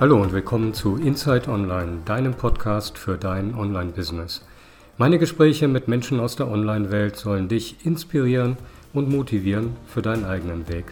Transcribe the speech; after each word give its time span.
Hallo 0.00 0.22
und 0.22 0.32
willkommen 0.32 0.74
zu 0.74 0.94
Inside 0.94 1.50
Online, 1.50 2.02
deinem 2.04 2.32
Podcast 2.32 2.96
für 2.96 3.18
dein 3.18 3.52
Online-Business. 3.56 4.46
Meine 4.96 5.18
Gespräche 5.18 5.66
mit 5.66 5.88
Menschen 5.88 6.20
aus 6.20 6.36
der 6.36 6.46
Online-Welt 6.46 7.16
sollen 7.16 7.48
dich 7.48 7.84
inspirieren 7.84 8.56
und 8.92 9.08
motivieren 9.10 9.76
für 9.88 10.00
deinen 10.00 10.24
eigenen 10.24 10.68
Weg. 10.68 10.84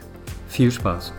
Viel 0.48 0.72
Spaß! 0.72 1.12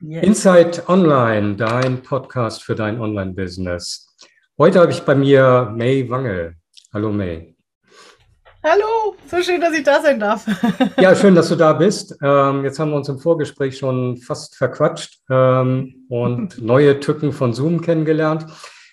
Inside 0.00 0.88
Online, 0.88 1.56
dein 1.56 2.02
Podcast 2.02 2.64
für 2.64 2.74
dein 2.74 2.98
Online-Business. 2.98 4.16
Heute 4.56 4.80
habe 4.80 4.92
ich 4.92 5.02
bei 5.02 5.14
mir 5.14 5.74
May 5.76 6.08
Wangel. 6.08 6.54
Hallo 6.90 7.12
May. 7.12 7.59
Hallo, 8.62 9.16
so 9.26 9.42
schön, 9.42 9.58
dass 9.58 9.72
ich 9.72 9.84
da 9.84 10.02
sein 10.02 10.20
darf. 10.20 10.44
ja, 11.00 11.16
schön, 11.16 11.34
dass 11.34 11.48
du 11.48 11.56
da 11.56 11.72
bist. 11.72 12.14
Ähm, 12.22 12.62
jetzt 12.62 12.78
haben 12.78 12.90
wir 12.90 12.96
uns 12.98 13.08
im 13.08 13.18
Vorgespräch 13.18 13.78
schon 13.78 14.18
fast 14.18 14.54
verquatscht 14.54 15.18
ähm, 15.30 16.04
und 16.10 16.60
neue 16.62 17.00
Tücken 17.00 17.32
von 17.32 17.54
Zoom 17.54 17.80
kennengelernt. 17.80 18.44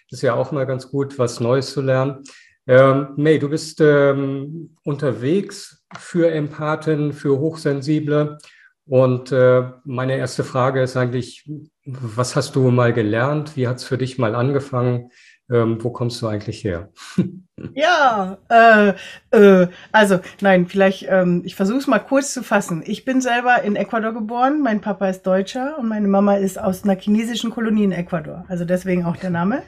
Ist 0.10 0.24
ja 0.24 0.36
auch 0.36 0.54
mal 0.54 0.66
ganz 0.66 0.90
gut, 0.90 1.20
was 1.20 1.42
Neues 1.42 1.74
zu 1.74 1.82
lernen. 1.82 2.24
Ähm, 2.66 3.10
May, 3.18 3.40
du 3.40 3.50
bist 3.50 3.82
ähm, 3.82 4.78
unterwegs 4.84 5.84
für 6.00 6.32
Empathen, 6.32 7.12
für 7.12 7.38
Hochsensible. 7.38 8.38
Und 8.86 9.34
äh, 9.34 9.64
meine 9.84 10.16
erste 10.16 10.46
Frage 10.46 10.82
ist 10.82 10.96
eigentlich, 10.96 11.44
was 11.84 12.38
hast 12.38 12.56
du 12.56 12.72
mal 12.72 12.94
gelernt? 12.94 13.58
Wie 13.58 13.68
hat 13.68 13.78
es 13.78 13.84
für 13.84 13.98
dich 13.98 14.18
mal 14.18 14.34
angefangen? 14.34 15.12
Ähm, 15.50 15.82
wo 15.82 15.92
kommst 15.92 16.22
du 16.22 16.28
eigentlich 16.28 16.62
her? 16.66 16.90
ja, 17.74 18.38
äh, 18.50 18.94
äh, 19.32 19.68
also 19.94 20.20
nein, 20.42 20.68
vielleicht, 20.68 21.06
ähm, 21.10 21.42
ich 21.46 21.56
versuche 21.56 21.78
es 21.78 21.88
mal 21.88 22.00
kurz 22.00 22.34
zu 22.34 22.44
fassen. 22.44 22.84
Ich 22.86 23.06
bin 23.06 23.22
selber 23.22 23.64
in 23.64 23.78
Ecuador 23.78 24.14
geboren, 24.14 24.62
mein 24.62 24.82
Papa 24.82 25.08
ist 25.08 25.26
Deutscher 25.26 25.78
und 25.80 25.88
meine 25.88 26.10
Mama 26.10 26.36
ist 26.36 26.60
aus 26.60 26.84
einer 26.84 26.98
chinesischen 27.00 27.50
Kolonie 27.50 27.86
in 27.86 27.94
Ecuador, 27.94 28.44
also 28.50 28.66
deswegen 28.66 29.06
auch 29.06 29.16
der 29.16 29.30
Name. 29.30 29.64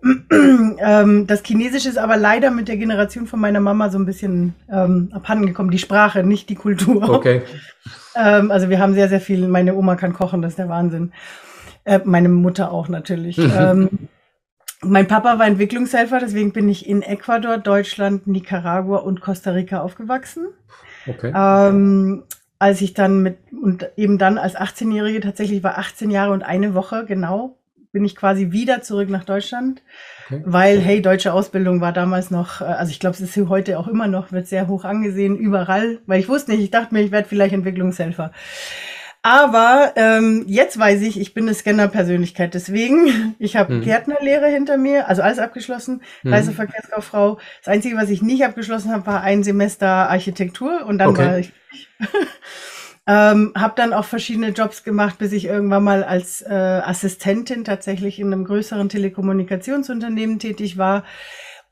Mhm. 0.00 0.78
ähm, 0.78 1.26
das 1.26 1.42
Chinesische 1.42 1.90
ist 1.90 1.98
aber 1.98 2.16
leider 2.16 2.50
mit 2.50 2.68
der 2.68 2.78
Generation 2.78 3.26
von 3.26 3.40
meiner 3.40 3.60
Mama 3.60 3.90
so 3.90 3.98
ein 3.98 4.06
bisschen 4.06 4.54
ähm, 4.72 5.10
abhandengekommen, 5.12 5.70
die 5.70 5.78
Sprache, 5.78 6.22
nicht 6.22 6.48
die 6.48 6.54
Kultur. 6.54 7.10
Okay. 7.10 7.42
ähm, 8.16 8.50
also 8.50 8.70
wir 8.70 8.78
haben 8.78 8.94
sehr, 8.94 9.10
sehr 9.10 9.20
viel, 9.20 9.48
meine 9.48 9.74
Oma 9.74 9.96
kann 9.96 10.14
kochen, 10.14 10.40
das 10.40 10.52
ist 10.52 10.58
der 10.58 10.70
Wahnsinn. 10.70 11.12
Äh, 11.84 12.00
meine 12.04 12.30
Mutter 12.30 12.72
auch 12.72 12.88
natürlich. 12.88 13.36
ähm, 13.58 14.08
mein 14.84 15.08
Papa 15.08 15.38
war 15.38 15.46
Entwicklungshelfer, 15.46 16.20
deswegen 16.20 16.52
bin 16.52 16.68
ich 16.68 16.88
in 16.88 17.02
Ecuador, 17.02 17.58
Deutschland, 17.58 18.26
Nicaragua 18.26 18.98
und 18.98 19.20
Costa 19.20 19.52
Rica 19.52 19.80
aufgewachsen. 19.80 20.46
Okay. 21.06 21.32
Ähm, 21.34 22.24
als 22.58 22.80
ich 22.80 22.94
dann 22.94 23.22
mit, 23.22 23.38
und 23.52 23.90
eben 23.96 24.18
dann 24.18 24.38
als 24.38 24.56
18-Jährige, 24.56 25.20
tatsächlich 25.20 25.62
war 25.62 25.78
18 25.78 26.10
Jahre 26.10 26.32
und 26.32 26.42
eine 26.42 26.74
Woche 26.74 27.04
genau, 27.04 27.56
bin 27.92 28.04
ich 28.04 28.16
quasi 28.16 28.50
wieder 28.50 28.82
zurück 28.82 29.08
nach 29.08 29.24
Deutschland, 29.24 29.82
okay. 30.26 30.42
weil, 30.44 30.80
hey, 30.80 31.00
deutsche 31.00 31.32
Ausbildung 31.32 31.80
war 31.80 31.92
damals 31.92 32.30
noch, 32.30 32.60
äh, 32.60 32.64
also 32.64 32.90
ich 32.90 33.00
glaube, 33.00 33.14
es 33.14 33.20
ist 33.20 33.48
heute 33.48 33.78
auch 33.78 33.86
immer 33.86 34.08
noch, 34.08 34.32
wird 34.32 34.46
sehr 34.46 34.66
hoch 34.66 34.84
angesehen, 34.84 35.36
überall, 35.36 35.98
weil 36.06 36.20
ich 36.20 36.28
wusste 36.28 36.52
nicht, 36.52 36.62
ich 36.62 36.70
dachte 36.70 36.92
mir, 36.92 37.02
ich 37.02 37.12
werde 37.12 37.28
vielleicht 37.28 37.54
Entwicklungshelfer. 37.54 38.32
Aber 39.26 39.94
ähm, 39.96 40.44
jetzt 40.46 40.78
weiß 40.78 41.00
ich, 41.00 41.18
ich 41.18 41.32
bin 41.32 41.44
eine 41.44 41.54
Scanner-Persönlichkeit. 41.54 42.52
Deswegen, 42.52 43.34
ich 43.38 43.56
habe 43.56 43.76
mhm. 43.76 43.80
Gärtnerlehre 43.80 44.48
hinter 44.48 44.76
mir, 44.76 45.08
also 45.08 45.22
alles 45.22 45.38
abgeschlossen, 45.38 46.02
mhm. 46.22 46.34
Reiseverkehrskauffrau. 46.34 47.38
Das 47.64 47.72
Einzige, 47.72 47.96
was 47.96 48.10
ich 48.10 48.20
nicht 48.20 48.44
abgeschlossen 48.44 48.92
habe, 48.92 49.06
war 49.06 49.22
ein 49.22 49.42
Semester 49.42 49.88
Architektur 50.10 50.84
und 50.84 50.98
dann 50.98 51.08
okay. 51.08 51.26
war 51.26 51.38
ich. 51.38 51.52
ähm, 53.06 53.54
habe 53.56 53.72
dann 53.76 53.94
auch 53.94 54.04
verschiedene 54.04 54.50
Jobs 54.50 54.84
gemacht, 54.84 55.16
bis 55.16 55.32
ich 55.32 55.46
irgendwann 55.46 55.84
mal 55.84 56.04
als 56.04 56.42
äh, 56.42 56.52
Assistentin 56.52 57.64
tatsächlich 57.64 58.20
in 58.20 58.30
einem 58.30 58.44
größeren 58.44 58.90
Telekommunikationsunternehmen 58.90 60.38
tätig 60.38 60.76
war 60.76 61.02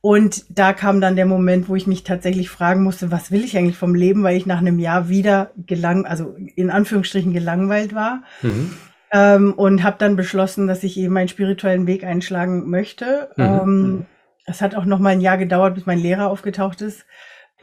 und 0.02 0.44
da 0.48 0.72
kam 0.72 1.00
dann 1.00 1.14
der 1.14 1.26
Moment, 1.26 1.68
wo 1.68 1.76
ich 1.76 1.86
mich 1.86 2.02
tatsächlich 2.02 2.50
fragen 2.50 2.82
musste, 2.82 3.12
was 3.12 3.30
will 3.30 3.44
ich 3.44 3.56
eigentlich 3.56 3.76
vom 3.76 3.94
Leben, 3.94 4.24
weil 4.24 4.36
ich 4.36 4.46
nach 4.46 4.58
einem 4.58 4.80
Jahr 4.80 5.08
wieder 5.08 5.52
gelang, 5.56 6.06
also 6.06 6.34
in 6.56 6.70
Anführungsstrichen 6.70 7.32
gelangweilt 7.32 7.94
war. 7.94 8.24
Mhm. 8.42 8.72
Ähm, 9.12 9.52
und 9.52 9.84
habe 9.84 9.98
dann 10.00 10.16
beschlossen, 10.16 10.66
dass 10.66 10.82
ich 10.82 10.98
eben 10.98 11.14
meinen 11.14 11.28
spirituellen 11.28 11.86
Weg 11.86 12.02
einschlagen 12.02 12.68
möchte. 12.68 13.30
Mhm. 13.36 13.44
Ähm, 13.44 14.06
es 14.44 14.60
hat 14.60 14.74
auch 14.74 14.86
noch 14.86 14.98
mal 14.98 15.10
ein 15.10 15.20
Jahr 15.20 15.38
gedauert, 15.38 15.76
bis 15.76 15.86
mein 15.86 16.00
Lehrer 16.00 16.30
aufgetaucht 16.30 16.82
ist. 16.82 17.06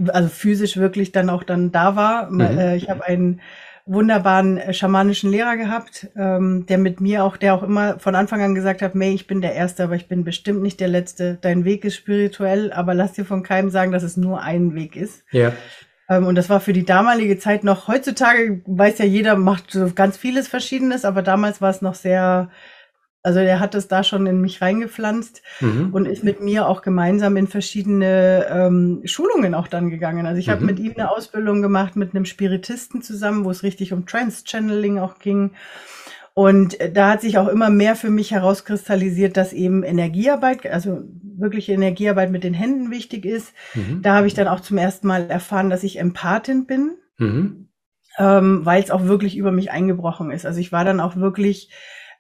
Also 0.08 0.30
physisch 0.30 0.78
wirklich 0.78 1.12
dann 1.12 1.30
auch 1.30 1.44
dann 1.44 1.74
da 1.74 1.98
war. 1.98 2.32
Mhm. 2.32 2.40
Äh, 2.40 2.78
ich 2.78 2.90
habe 2.90 3.04
einen 3.04 3.42
wunderbaren 3.90 4.58
äh, 4.58 4.74
schamanischen 4.74 5.32
Lehrer 5.32 5.58
gehabt, 5.58 6.08
ähm, 6.16 6.66
der 6.68 6.78
mit 6.78 7.02
mir 7.02 7.24
auch, 7.24 7.38
der 7.38 7.56
auch 7.56 7.64
immer 7.64 8.00
von 8.00 8.16
Anfang 8.16 8.42
an 8.42 8.56
gesagt 8.56 8.82
hat, 8.82 8.94
May, 8.94 9.14
ich 9.14 9.28
bin 9.28 9.42
der 9.42 9.54
Erste, 9.54 9.84
aber 9.84 9.96
ich 9.96 10.08
bin 10.08 10.24
bestimmt 10.24 10.62
nicht 10.62 10.80
der 10.80 10.88
Letzte. 10.88 11.40
Dein 11.42 11.66
Weg 11.66 11.84
ist 11.84 11.96
spirituell, 11.96 12.72
aber 12.72 12.94
lass 12.94 13.14
dir 13.14 13.26
von 13.26 13.42
keinem 13.42 13.72
sagen, 13.72 13.92
dass 13.92 14.04
es 14.04 14.16
nur 14.16 14.42
ein 14.42 14.76
Weg 14.76 14.96
ist. 14.96 15.24
Ja. 15.32 15.54
Ähm, 16.08 16.28
und 16.28 16.36
das 16.36 16.50
war 16.50 16.60
für 16.60 16.74
die 16.74 16.86
damalige 16.86 17.40
Zeit 17.40 17.64
noch, 17.64 17.88
heutzutage 17.88 18.62
weiß 18.66 19.00
ja 19.00 19.06
jeder, 19.06 19.36
macht 19.36 19.72
so 19.72 19.92
ganz 19.94 20.18
vieles 20.18 20.48
Verschiedenes, 20.48 21.04
aber 21.04 21.24
damals 21.24 21.60
war 21.60 21.72
es 21.72 21.82
noch 21.82 21.96
sehr 21.96 22.50
also 23.22 23.40
er 23.40 23.60
hat 23.60 23.76
es 23.76 23.88
da 23.88 24.04
schon 24.04 24.26
in 24.28 24.40
mich 24.40 24.62
reingepflanzt 24.62 25.42
mhm. 25.60 25.90
und 25.92 26.06
ist 26.06 26.24
mit 26.24 26.42
mir 26.42 26.68
auch 26.68 26.82
gemeinsam 26.82 27.36
in 27.36 27.48
verschiedene 27.48 28.46
ähm, 28.50 29.02
Schulungen 29.04 29.54
auch 29.54 29.68
dann 29.68 29.90
gegangen. 29.90 30.26
Also 30.26 30.40
ich 30.40 30.48
mhm. 30.48 30.52
habe 30.52 30.66
mit 30.66 30.80
ihm 30.80 30.94
eine 30.96 31.12
Ausbildung 31.12 31.62
gemacht 31.62 31.96
mit 31.96 32.16
einem 32.16 32.26
Spiritisten 32.26 33.02
zusammen, 33.02 33.44
wo 33.44 33.52
es 33.52 33.64
richtig 33.64 33.92
um 33.92 34.06
Trans-Channeling 34.06 35.00
auch 35.00 35.20
ging. 35.20 35.52
Und 36.34 36.80
äh, 36.80 36.90
da 36.90 37.12
hat 37.12 37.22
sich 37.22 37.38
auch 37.38 37.50
immer 37.50 37.70
mehr 37.70 37.98
für 37.98 38.10
mich 38.10 38.32
herauskristallisiert, 38.32 39.36
dass 39.36 39.52
eben 39.52 39.84
Energiearbeit, 39.84 40.66
also 40.68 41.02
wirkliche 41.22 41.74
Energiearbeit 41.74 42.32
mit 42.32 42.46
den 42.46 42.54
Händen 42.54 42.90
wichtig 42.90 43.26
ist. 43.26 43.54
Mhm. 43.76 44.02
Da 44.02 44.16
habe 44.16 44.28
ich 44.28 44.34
dann 44.34 44.48
auch 44.48 44.62
zum 44.62 44.78
ersten 44.78 45.08
Mal 45.08 45.30
erfahren, 45.30 45.70
dass 45.70 45.84
ich 45.84 46.00
Empathin 46.00 46.66
bin, 46.66 46.92
mhm. 47.18 47.68
ähm, 48.18 48.62
weil 48.64 48.82
es 48.82 48.92
auch 48.92 49.04
wirklich 49.04 49.36
über 49.36 49.52
mich 49.52 49.72
eingebrochen 49.72 50.32
ist. 50.32 50.46
Also 50.46 50.62
ich 50.62 50.72
war 50.72 50.86
dann 50.86 51.02
auch 51.02 51.18
wirklich 51.18 51.70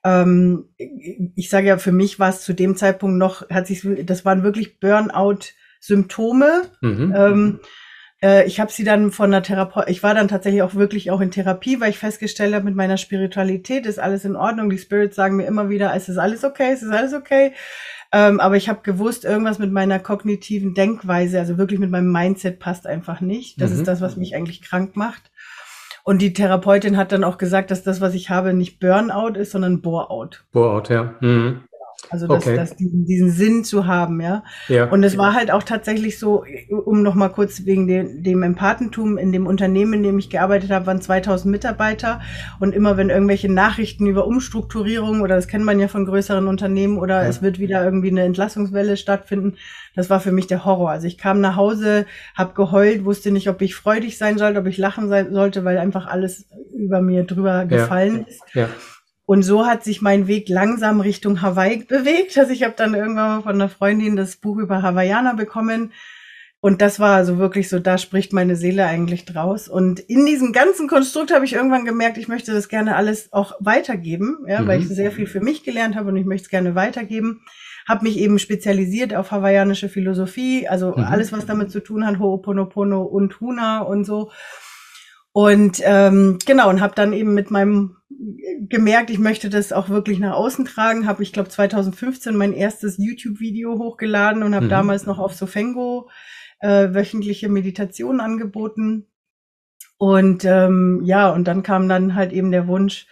ähm, 0.04 0.70
ich 1.36 1.50
sage 1.50 1.68
ja, 1.68 1.78
für 1.78 1.92
mich 1.92 2.20
war 2.20 2.30
es 2.30 2.42
zu 2.42 2.54
dem 2.54 2.76
Zeitpunkt 2.76 3.18
noch, 3.18 3.50
hat 3.50 3.68
sich, 3.68 3.86
das 4.04 4.26
waren 4.26 4.44
wirklich 4.44 4.80
Burnout-Symptome. 4.80 6.64
Mhm. 6.82 7.14
Ähm, 7.16 7.60
äh, 8.22 8.46
ich 8.46 8.60
habe 8.60 8.72
sie 8.72 8.84
dann 8.84 9.12
von 9.12 9.32
der 9.32 9.44
Therapeutin, 9.44 9.92
ich 9.92 10.04
war 10.04 10.14
dann 10.14 10.28
tatsächlich 10.28 10.62
auch 10.62 10.76
wirklich 10.76 11.12
auch 11.12 11.22
in 11.22 11.32
Therapie, 11.32 11.80
weil 11.80 11.90
ich 11.90 12.00
festgestellt 12.00 12.54
habe, 12.54 12.66
mit 12.66 12.76
meiner 12.76 12.98
Spiritualität 12.98 13.86
ist 13.86 14.00
alles 14.00 14.26
in 14.26 14.36
Ordnung. 14.36 14.70
Die 14.70 14.78
Spirits 14.78 15.16
sagen 15.16 15.36
mir 15.36 15.48
immer 15.48 15.70
wieder, 15.70 15.94
es 15.96 16.10
ist 16.10 16.18
alles 16.18 16.44
okay, 16.44 16.72
es 16.74 16.82
ist 16.82 16.92
alles 16.92 17.14
okay. 17.14 17.54
Ähm, 18.12 18.40
aber 18.40 18.58
ich 18.58 18.70
habe 18.70 18.82
gewusst, 18.82 19.24
irgendwas 19.24 19.60
mit 19.60 19.72
meiner 19.72 20.00
kognitiven 20.00 20.74
Denkweise, 20.74 21.40
also 21.40 21.58
wirklich 21.58 21.80
mit 21.80 21.92
meinem 21.92 22.12
Mindset 22.12 22.60
passt 22.60 22.88
einfach 22.88 23.22
nicht. 23.22 23.62
Das 23.62 23.72
mhm. 23.72 23.78
ist 23.78 23.88
das, 23.88 24.02
was 24.02 24.18
mich 24.18 24.36
eigentlich 24.36 24.62
krank 24.62 24.96
macht. 24.96 25.32
Und 26.04 26.22
die 26.22 26.34
Therapeutin 26.34 26.98
hat 26.98 27.12
dann 27.12 27.24
auch 27.24 27.38
gesagt, 27.38 27.72
dass 27.72 27.84
das, 27.84 28.02
was 28.02 28.14
ich 28.14 28.30
habe, 28.30 28.54
nicht 28.54 28.80
Burnout 28.80 29.40
ist, 29.40 29.52
sondern 29.52 29.82
Boreout. 29.82 30.42
Boreout, 30.52 30.90
ja. 30.90 31.16
Mhm. 31.20 31.62
Also 32.10 32.28
das, 32.28 32.46
okay. 32.46 32.56
das, 32.56 32.76
diesen, 32.76 33.06
diesen 33.06 33.30
Sinn 33.30 33.64
zu 33.64 33.86
haben, 33.86 34.20
ja. 34.20 34.44
ja. 34.68 34.86
Und 34.86 35.04
es 35.04 35.18
war 35.18 35.34
halt 35.34 35.52
auch 35.52 35.64
tatsächlich 35.64 36.18
so, 36.18 36.44
um 36.86 37.04
noch 37.04 37.16
mal 37.16 37.30
kurz 37.30 37.66
wegen 37.66 37.88
dem, 37.88 38.24
dem 38.24 38.42
Empathentum 38.42 39.18
in 39.18 39.32
dem 39.32 39.46
Unternehmen, 39.46 39.94
in 39.94 40.04
dem 40.04 40.20
ich 40.20 40.30
gearbeitet 40.30 40.72
habe, 40.72 40.88
waren 40.88 41.02
2000 41.02 41.52
Mitarbeiter 41.52 42.22
und 42.60 42.74
immer 42.74 42.98
wenn 42.98 43.10
irgendwelche 43.10 43.52
Nachrichten 43.52 44.08
über 44.08 44.26
Umstrukturierung 44.26 45.22
oder 45.22 45.36
das 45.36 45.48
kennt 45.48 45.66
man 45.66 45.80
ja 45.80 45.88
von 45.88 46.06
größeren 46.06 46.48
Unternehmen 46.48 46.98
oder 46.98 47.22
ja. 47.24 47.30
es 47.30 47.42
wird 47.42 47.60
wieder 47.60 47.84
irgendwie 47.84 48.10
eine 48.10 48.24
Entlassungswelle 48.24 48.98
stattfinden, 48.98 49.56
das 49.96 50.10
war 50.10 50.20
für 50.20 50.32
mich 50.32 50.48
der 50.48 50.66
Horror. 50.66 50.92
Also 50.92 51.08
ich 51.08 51.18
kam 51.18 51.42
nach 51.42 51.56
Hause, 51.56 52.06
habe 52.36 52.54
geheult, 52.54 53.06
wusste 53.06 53.32
nicht, 53.32 53.50
ob 53.50 53.62
ich 53.62 53.76
freudig 53.76 54.18
sein 54.18 54.38
sollte, 54.38 54.60
ob 54.60 54.66
ich 54.66 54.78
lachen 54.78 55.10
sein 55.10 55.34
sollte, 55.34 55.64
weil 55.64 55.78
einfach 55.78 56.08
alles 56.08 56.46
über 56.74 57.02
mir 57.02 57.24
drüber 57.24 57.66
gefallen 57.66 58.26
ist. 58.28 58.42
Ja. 58.54 58.70
Und 59.30 59.44
so 59.44 59.68
hat 59.68 59.84
sich 59.84 60.02
mein 60.02 60.26
Weg 60.26 60.50
langsam 60.50 61.02
Richtung 61.02 61.44
Hawaii 61.44 61.84
bewegt. 61.84 62.36
Also 62.36 62.52
ich 62.52 62.64
habe 62.64 62.74
dann 62.76 62.96
irgendwann 62.96 63.28
mal 63.28 63.42
von 63.44 63.54
einer 63.54 63.70
Freundin 63.70 64.16
das 64.16 64.38
Buch 64.38 64.58
über 64.58 64.82
Hawaiianer 64.82 65.36
bekommen. 65.36 65.94
Und 66.62 66.82
das 66.82 67.00
war 67.00 67.18
also 67.18 67.38
wirklich 67.38 67.70
so, 67.70 67.78
da 67.78 68.00
spricht 68.00 68.34
meine 68.34 68.56
Seele 68.56 68.88
eigentlich 68.88 69.26
draus. 69.26 69.68
Und 69.68 70.00
in 70.00 70.26
diesem 70.26 70.52
ganzen 70.52 70.88
Konstrukt 70.88 71.32
habe 71.32 71.46
ich 71.46 71.54
irgendwann 71.54 71.86
gemerkt, 71.86 72.18
ich 72.18 72.28
möchte 72.28 72.54
das 72.54 72.70
gerne 72.70 72.96
alles 72.96 73.32
auch 73.32 73.54
weitergeben, 73.60 74.46
ja, 74.48 74.62
mhm. 74.62 74.68
weil 74.68 74.82
ich 74.82 74.88
sehr 74.88 75.12
viel 75.12 75.28
für 75.28 75.42
mich 75.42 75.62
gelernt 75.64 75.96
habe 75.96 76.10
und 76.10 76.16
ich 76.16 76.26
möchte 76.26 76.46
es 76.46 76.50
gerne 76.50 76.74
weitergeben. 76.74 77.42
Habe 77.88 78.06
mich 78.06 78.18
eben 78.18 78.40
spezialisiert 78.40 79.14
auf 79.14 79.30
hawaiianische 79.30 79.90
Philosophie, 79.90 80.68
also 80.68 80.96
mhm. 80.98 81.04
alles, 81.04 81.32
was 81.32 81.46
damit 81.46 81.70
zu 81.70 81.82
tun 81.82 82.04
hat, 82.04 82.16
Ho'oponopono 82.16 83.04
und 83.04 83.40
Huna 83.40 83.82
und 83.82 84.06
so. 84.06 84.32
Und 85.32 85.82
ähm, 85.84 86.40
genau, 86.46 86.70
und 86.70 86.82
habe 86.82 86.96
dann 86.96 87.14
eben 87.14 87.34
mit 87.34 87.52
meinem 87.52 87.96
gemerkt, 88.68 89.10
ich 89.10 89.20
möchte 89.20 89.50
das 89.50 89.72
auch 89.72 89.90
wirklich 89.90 90.20
nach 90.20 90.34
außen 90.34 90.66
tragen. 90.66 91.08
Habe 91.08 91.24
ich 91.24 91.32
glaube 91.32 91.50
2015 91.50 92.36
mein 92.36 92.54
erstes 92.54 92.98
YouTube-Video 92.98 93.78
hochgeladen 93.78 94.44
und 94.44 94.56
habe 94.56 94.66
mhm. 94.66 94.70
damals 94.70 95.06
noch 95.06 95.20
auf 95.20 95.34
Sofengo 95.34 96.10
äh, 96.60 96.94
wöchentliche 96.94 97.50
Meditationen 97.50 98.20
angeboten. 98.20 99.08
Und 99.98 100.46
ähm, 100.46 101.02
ja, 101.04 101.30
und 101.30 101.46
dann 101.48 101.64
kam 101.64 101.90
dann 101.90 102.16
halt 102.16 102.32
eben 102.32 102.52
der 102.52 102.68
Wunsch, 102.68 103.06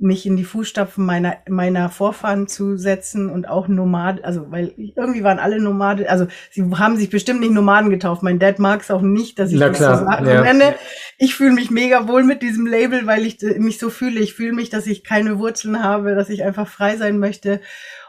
mich 0.00 0.26
in 0.26 0.36
die 0.36 0.44
Fußstapfen 0.44 1.04
meiner, 1.06 1.36
meiner 1.48 1.88
Vorfahren 1.88 2.48
zu 2.48 2.76
setzen 2.76 3.30
und 3.30 3.48
auch 3.48 3.68
Nomad, 3.68 4.24
also 4.24 4.50
weil 4.50 4.72
irgendwie 4.76 5.22
waren 5.22 5.38
alle 5.38 5.60
Nomade, 5.60 6.10
also 6.10 6.26
sie 6.50 6.64
haben 6.74 6.96
sich 6.96 7.08
bestimmt 7.10 7.40
nicht 7.40 7.52
Nomaden 7.52 7.90
getauft. 7.90 8.22
Mein 8.24 8.40
Dad 8.40 8.58
mag 8.58 8.80
es 8.80 8.90
auch 8.90 9.02
nicht, 9.02 9.38
dass 9.38 9.52
ich 9.52 9.60
Na 9.60 9.68
das 9.68 9.76
klar, 9.76 9.98
so 9.98 10.04
sage. 10.04 10.28
ja. 10.30 10.42
nenne. 10.42 10.74
Ich 11.18 11.36
fühle 11.36 11.52
mich 11.52 11.70
mega 11.70 12.08
wohl 12.08 12.24
mit 12.24 12.42
diesem 12.42 12.66
Label, 12.66 13.06
weil 13.06 13.24
ich 13.24 13.38
mich 13.58 13.78
so 13.78 13.90
fühle. 13.90 14.18
Ich 14.20 14.34
fühle 14.34 14.52
mich, 14.52 14.70
dass 14.70 14.86
ich 14.88 15.04
keine 15.04 15.38
Wurzeln 15.38 15.82
habe, 15.84 16.14
dass 16.16 16.30
ich 16.30 16.42
einfach 16.42 16.66
frei 16.66 16.96
sein 16.96 17.18
möchte. 17.18 17.60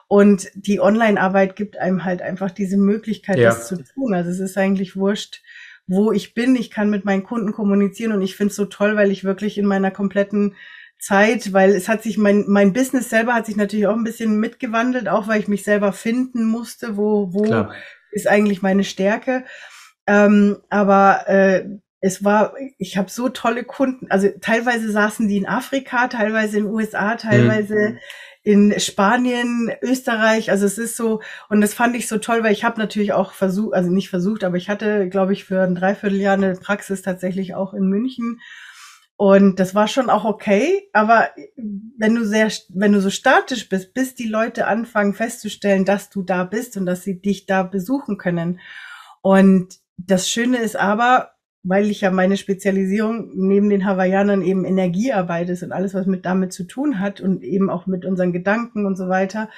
Und 0.08 0.50
die 0.56 0.80
Online-Arbeit 0.80 1.56
gibt 1.56 1.78
einem 1.78 2.04
halt 2.06 2.22
einfach 2.22 2.52
diese 2.52 2.78
Möglichkeit, 2.78 3.38
Ja. 3.38 3.50
das 3.50 3.68
zu 3.68 3.78
tun. 3.84 4.14
Also 4.14 4.30
es 4.32 4.40
ist 4.40 4.58
eigentlich 4.58 4.96
wurscht, 4.96 5.42
wo 5.86 6.12
ich 6.12 6.34
bin. 6.34 6.56
Ich 6.56 6.72
kann 6.72 6.90
mit 6.90 7.06
meinen 7.06 7.24
Kunden 7.24 7.52
kommunizieren 7.52 8.14
und 8.14 8.22
ich 8.22 8.36
finde 8.36 8.50
es 8.52 8.56
so 8.56 8.66
toll, 8.66 8.96
weil 8.96 9.12
ich 9.12 9.24
wirklich 9.24 9.58
in 9.58 9.66
meiner 9.66 9.92
kompletten 9.92 10.56
Zeit, 11.04 11.52
weil 11.52 11.72
es 11.72 11.90
hat 11.90 12.02
sich 12.02 12.18
mein, 12.18 12.46
mein 12.48 12.72
Business 12.72 13.10
selber 13.10 13.34
hat 13.34 13.46
sich 13.46 13.56
natürlich 13.56 13.88
auch 13.88 13.96
ein 13.96 14.06
bisschen 14.06 14.40
mitgewandelt, 14.40 15.10
auch 15.10 15.28
weil 15.28 15.40
ich 15.40 15.48
mich 15.48 15.64
selber 15.64 15.92
finden 15.92 16.46
musste, 16.46 16.96
wo, 16.96 17.34
wo 17.34 17.44
Klar. 17.44 17.74
ist 18.12 18.28
eigentlich 18.28 18.62
meine 18.62 18.84
Stärke. 18.84 19.44
Ähm, 20.08 20.58
aber 20.70 21.28
äh, 21.28 21.66
es 22.00 22.24
war, 22.24 22.54
ich 22.78 22.98
habe 22.98 23.10
so 23.10 23.30
tolle 23.30 23.64
Kunden, 23.64 24.08
also 24.10 24.30
teilweise 24.42 24.92
saßen 24.92 25.28
die 25.28 25.38
in 25.38 25.48
Afrika, 25.48 26.08
teilweise 26.08 26.58
in 26.58 26.66
USA, 26.66 27.16
teilweise 27.16 27.98
in 28.44 28.78
Spanien, 28.78 29.72
Österreich, 29.82 30.52
also 30.52 30.66
es 30.66 30.78
ist 30.78 30.98
so, 30.98 31.22
und 31.48 31.62
das 31.62 31.74
fand 31.74 31.96
ich 31.96 32.10
so 32.10 32.18
toll, 32.18 32.44
weil 32.44 32.52
ich 32.52 32.66
habe 32.66 32.78
natürlich 32.78 33.14
auch 33.14 33.32
versucht, 33.32 33.74
also 33.74 33.90
nicht 33.90 34.10
versucht, 34.10 34.44
aber 34.44 34.58
ich 34.58 34.70
hatte, 34.70 35.08
glaube 35.08 35.32
ich, 35.32 35.46
für 35.46 35.62
ein 35.62 35.76
Dreivierteljahr 35.76 36.34
eine 36.34 36.54
Praxis 36.56 37.02
tatsächlich 37.02 37.56
auch 37.56 37.74
in 37.74 37.88
München. 37.88 38.42
Und 39.24 39.62
das 39.62 39.74
war 39.74 39.88
schon 39.88 40.10
auch 40.10 40.26
okay, 40.26 40.90
aber 40.92 41.30
wenn 41.98 42.14
du 42.14 42.26
sehr, 42.26 42.52
wenn 42.68 42.92
du 42.92 43.00
so 43.00 43.10
statisch 43.10 43.70
bist, 43.70 43.94
bis 43.94 44.16
die 44.16 44.28
Leute 44.28 44.68
anfangen 44.68 45.14
festzustellen, 45.14 45.86
dass 45.86 46.10
du 46.10 46.24
da 46.24 46.44
bist 46.44 46.76
und 46.76 46.86
dass 46.86 47.04
sie 47.04 47.22
dich 47.22 47.46
da 47.46 47.64
besuchen 47.64 48.18
können. 48.18 48.60
Und 49.22 49.80
das 49.96 50.30
Schöne 50.30 50.58
ist 50.58 50.76
aber, 50.76 51.36
weil 51.64 51.90
ich 51.90 52.02
ja 52.02 52.12
meine 52.12 52.36
Spezialisierung 52.36 53.32
neben 53.34 53.70
den 53.70 53.86
Hawaiianern 53.86 54.42
eben 54.42 54.66
Energiearbeit 54.66 55.48
ist 55.48 55.64
und 55.64 55.72
alles, 55.72 55.94
was 55.94 56.06
mit 56.06 56.26
damit 56.26 56.52
zu 56.52 56.66
tun 56.66 57.00
hat 57.00 57.22
und 57.22 57.46
eben 57.46 57.70
auch 57.70 57.88
mit 57.88 58.04
unseren 58.04 58.34
Gedanken 58.34 58.86
und 58.86 58.98
so 58.98 59.08
weiter. 59.08 59.50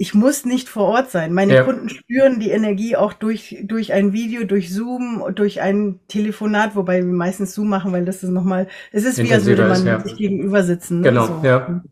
Ich 0.00 0.14
muss 0.14 0.44
nicht 0.44 0.68
vor 0.68 0.84
Ort 0.84 1.10
sein. 1.10 1.34
Meine 1.34 1.54
Ja. 1.54 1.64
Kunden 1.64 1.88
spüren 1.88 2.38
die 2.38 2.50
Energie 2.50 2.94
auch 2.94 3.12
durch, 3.12 3.56
durch 3.64 3.92
ein 3.92 4.12
Video, 4.12 4.44
durch 4.44 4.72
Zoom, 4.72 5.24
durch 5.34 5.60
ein 5.60 5.98
Telefonat, 6.06 6.76
wobei 6.76 6.98
wir 7.04 7.12
meistens 7.12 7.52
Zoom 7.52 7.68
machen, 7.68 7.92
weil 7.92 8.04
das 8.04 8.22
ist 8.22 8.30
nochmal, 8.30 8.68
es 8.92 9.04
ist 9.04 9.18
wie 9.18 9.32
als 9.32 9.44
würde 9.44 9.66
man 9.66 9.84
ja. 9.84 10.00
sich 10.00 10.16
gegenüber 10.16 10.62
sitzen. 10.62 11.00
ne? 11.00 11.08
Genau, 11.08 11.26
So. 11.26 11.40
ja. 11.42 11.82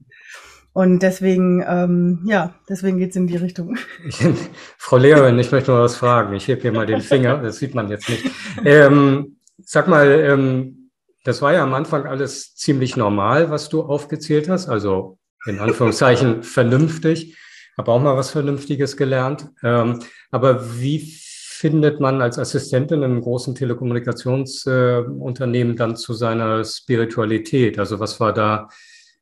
Und 0.73 1.03
deswegen, 1.03 1.65
ähm, 1.67 2.21
ja, 2.27 2.55
deswegen 2.69 2.99
geht's 2.99 3.17
in 3.17 3.27
die 3.27 3.37
Richtung. 3.37 3.77
Ich, 4.07 4.19
Frau 4.79 4.99
Lehrerin, 4.99 5.39
ich 5.39 5.51
möchte 5.51 5.73
mal 5.73 5.81
was 5.81 5.97
fragen. 5.97 6.35
Ich 6.35 6.47
heb 6.49 6.63
hier 6.63 6.71
mal 6.71 6.87
den 6.87 7.01
Finger, 7.01 7.39
das 7.39 7.57
sieht 7.57 7.75
man 7.75 7.89
jetzt 7.89 8.09
nicht. 8.09 8.31
Ähm, 8.65 9.39
sag 9.65 9.89
mal, 9.89 10.07
ähm, 10.07 10.91
das 11.25 11.43
war 11.43 11.53
ja 11.55 11.63
am 11.65 11.75
Anfang 11.75 12.05
alles 12.05 12.55
ziemlich 12.55 12.97
normal, 12.97 13.51
was 13.51 13.69
du 13.69 13.83
aufgezählt 13.83 14.49
hast, 14.49 14.69
also 14.69 15.19
in 15.47 15.59
Anführungszeichen 15.59 16.43
vernünftig. 16.45 17.37
Habe 17.77 17.93
auch 17.93 18.01
mal 18.01 18.17
was 18.17 18.31
Vernünftiges 18.31 18.97
gelernt. 18.97 19.51
Ähm, 19.63 19.99
aber 20.31 20.81
wie 20.81 20.99
findet 20.99 22.01
man 22.01 22.23
als 22.23 22.39
Assistentin 22.39 22.99
in 22.99 23.05
einem 23.05 23.23
großen 23.23 23.55
Telekommunikationsunternehmen 23.55 25.75
äh, 25.75 25.77
dann 25.77 25.97
zu 25.97 26.15
seiner 26.15 26.65
Spiritualität? 26.65 27.79
Also 27.79 28.01
was 28.01 28.19
war 28.21 28.33
da 28.33 28.69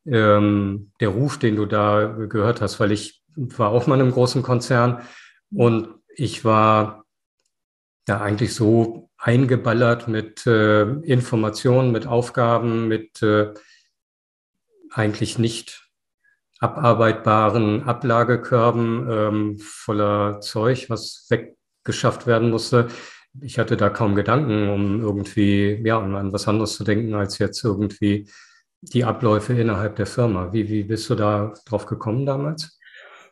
ähm, 0.07 0.93
der 1.01 1.09
Ruf, 1.09 1.39
den 1.39 1.57
du 1.57 1.67
da 1.67 2.07
gehört 2.29 2.61
hast? 2.61 2.79
Weil 2.81 2.93
ich 2.93 3.23
war 3.37 3.71
auch 3.71 3.87
mal 3.87 3.97
in 3.97 4.03
einem 4.03 4.13
großen 4.13 4.43
Konzern 4.43 5.03
und 5.53 5.89
ich 6.17 6.45
war 6.45 7.05
ja 8.09 8.21
eigentlich 8.21 8.55
so 8.55 9.11
eingeballert 9.17 10.09
mit 10.09 10.47
äh, 10.47 10.83
Informationen, 10.83 11.93
mit 11.93 12.07
Aufgaben, 12.07 12.89
mit 12.89 13.23
äh, 13.23 13.55
eigentlich 14.91 15.39
nicht 15.39 15.84
abarbeitbaren 16.61 17.83
Ablagekörben 17.83 19.09
ähm, 19.11 19.59
voller 19.59 20.41
Zeug, 20.41 20.89
was 20.89 21.27
weggeschafft 21.31 22.27
werden 22.27 22.51
musste. 22.51 22.89
Ich 23.41 23.59
hatte 23.59 23.77
da 23.77 23.91
kaum 23.91 24.15
Gedanken, 24.15 24.69
um 24.69 25.01
irgendwie 25.01 25.81
ja, 25.85 25.97
um 25.97 26.15
an 26.15 26.33
was 26.33 26.47
anderes 26.47 26.77
zu 26.77 26.85
denken, 26.85 27.15
als 27.15 27.39
jetzt 27.39 27.65
irgendwie 27.65 28.29
die 28.81 29.05
Abläufe 29.05 29.55
innerhalb 29.55 29.97
der 29.97 30.07
Firma. 30.07 30.53
Wie, 30.53 30.69
wie 30.69 30.85
bist 30.85 31.09
du 31.11 31.15
da 31.15 31.53
drauf 31.67 31.87
gekommen 31.87 32.27
damals? 32.27 32.79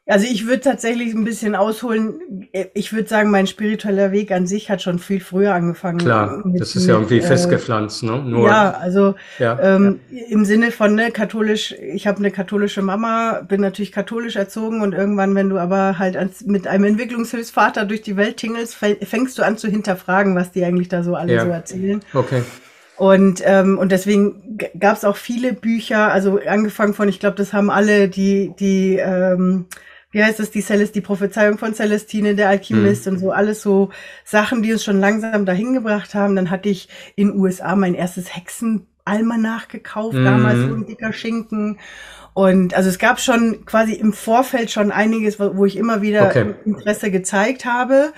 Also 0.06 0.26
ich 0.26 0.46
würde 0.48 0.60
tatsächlich 0.62 1.14
ein 1.14 1.22
bisschen 1.22 1.54
ausholen. 1.54 2.48
Ich 2.74 2.92
würde 2.92 3.08
sagen, 3.08 3.30
mein 3.30 3.46
spiritueller 3.46 4.10
Weg 4.10 4.32
an 4.32 4.48
sich 4.48 4.68
hat 4.68 4.82
schon 4.82 4.98
viel 4.98 5.20
früher 5.20 5.54
angefangen. 5.54 5.98
Klar, 5.98 6.44
mit- 6.44 6.60
das 6.60 6.74
ist 6.74 6.88
ja 6.88 6.94
mit, 6.94 7.02
irgendwie 7.10 7.24
äh, 7.24 7.28
festgepflanzt, 7.28 8.02
ne? 8.02 8.20
Nur, 8.20 8.48
Ja, 8.48 8.72
also 8.72 9.14
ja, 9.38 9.56
ähm, 9.62 10.00
im 10.28 10.44
Sinne 10.44 10.72
von 10.72 10.96
ne, 10.96 11.12
katholisch, 11.12 11.72
ich 11.80 12.08
habe 12.08 12.18
eine 12.18 12.32
katholische 12.32 12.82
Mama, 12.82 13.42
bin 13.46 13.60
natürlich 13.60 13.92
katholisch 13.92 14.34
erzogen 14.34 14.82
und 14.82 14.92
irgendwann, 14.92 15.36
wenn 15.36 15.48
du 15.48 15.58
aber 15.58 16.00
halt 16.00 16.16
als, 16.16 16.44
mit 16.46 16.66
einem 16.66 16.82
Entwicklungshilfsvater 16.84 17.84
durch 17.84 18.02
die 18.02 18.16
Welt 18.16 18.38
tingelst, 18.38 18.74
fängst 18.74 19.38
du 19.38 19.44
an 19.44 19.56
zu 19.56 19.68
hinterfragen, 19.68 20.34
was 20.34 20.50
die 20.50 20.64
eigentlich 20.64 20.88
da 20.88 21.04
so 21.04 21.14
alle 21.14 21.34
Ja. 21.34 21.44
so 21.44 21.50
erzählen. 21.50 22.00
okay. 22.12 22.42
Und, 22.96 23.40
ähm, 23.44 23.78
und 23.78 23.90
deswegen 23.90 24.58
gab 24.78 24.96
es 24.96 25.04
auch 25.04 25.16
viele 25.16 25.52
Bücher, 25.54 26.12
also 26.12 26.38
angefangen 26.46 26.92
von, 26.94 27.08
ich 27.08 27.18
glaube, 27.20 27.36
das 27.36 27.52
haben 27.52 27.70
alle 27.70 28.08
die, 28.08 28.52
die, 28.58 28.96
ähm, 28.96 29.66
wie 30.12 30.22
heißt 30.22 30.38
das, 30.38 30.50
die 30.50 30.60
Celest, 30.62 30.94
die 30.94 31.00
Prophezeiung 31.00 31.58
von 31.58 31.74
Celestine, 31.74 32.34
der 32.36 32.48
Alchemist 32.50 33.06
und 33.08 33.18
so, 33.18 33.32
alles 33.32 33.62
so 33.62 33.90
Sachen, 34.24 34.62
die 34.62 34.72
uns 34.72 34.84
schon 34.84 35.00
langsam 35.00 35.46
dahin 35.46 35.72
gebracht 35.74 36.14
haben. 36.14 36.36
Dann 36.36 36.50
hatte 36.50 36.68
ich 36.68 36.88
in 37.16 37.34
USA 37.36 37.74
mein 37.76 37.94
erstes 37.94 38.34
Hexenalmanach 38.36 39.68
gekauft, 39.68 40.18
Mhm. 40.18 40.24
damals 40.24 40.60
so 40.60 40.74
ein 40.74 40.86
dicker 40.86 41.12
Schinken. 41.12 41.78
Und 42.34 42.74
also 42.74 42.88
es 42.88 42.98
gab 42.98 43.20
schon 43.20 43.64
quasi 43.66 43.92
im 43.94 44.12
Vorfeld 44.12 44.70
schon 44.70 44.90
einiges, 44.92 45.38
wo 45.40 45.56
wo 45.56 45.66
ich 45.66 45.76
immer 45.76 46.02
wieder 46.02 46.26
Okay. 46.26 46.54
Interesse 46.64 47.10
gezeigt 47.10 47.64
habe. 47.64 48.12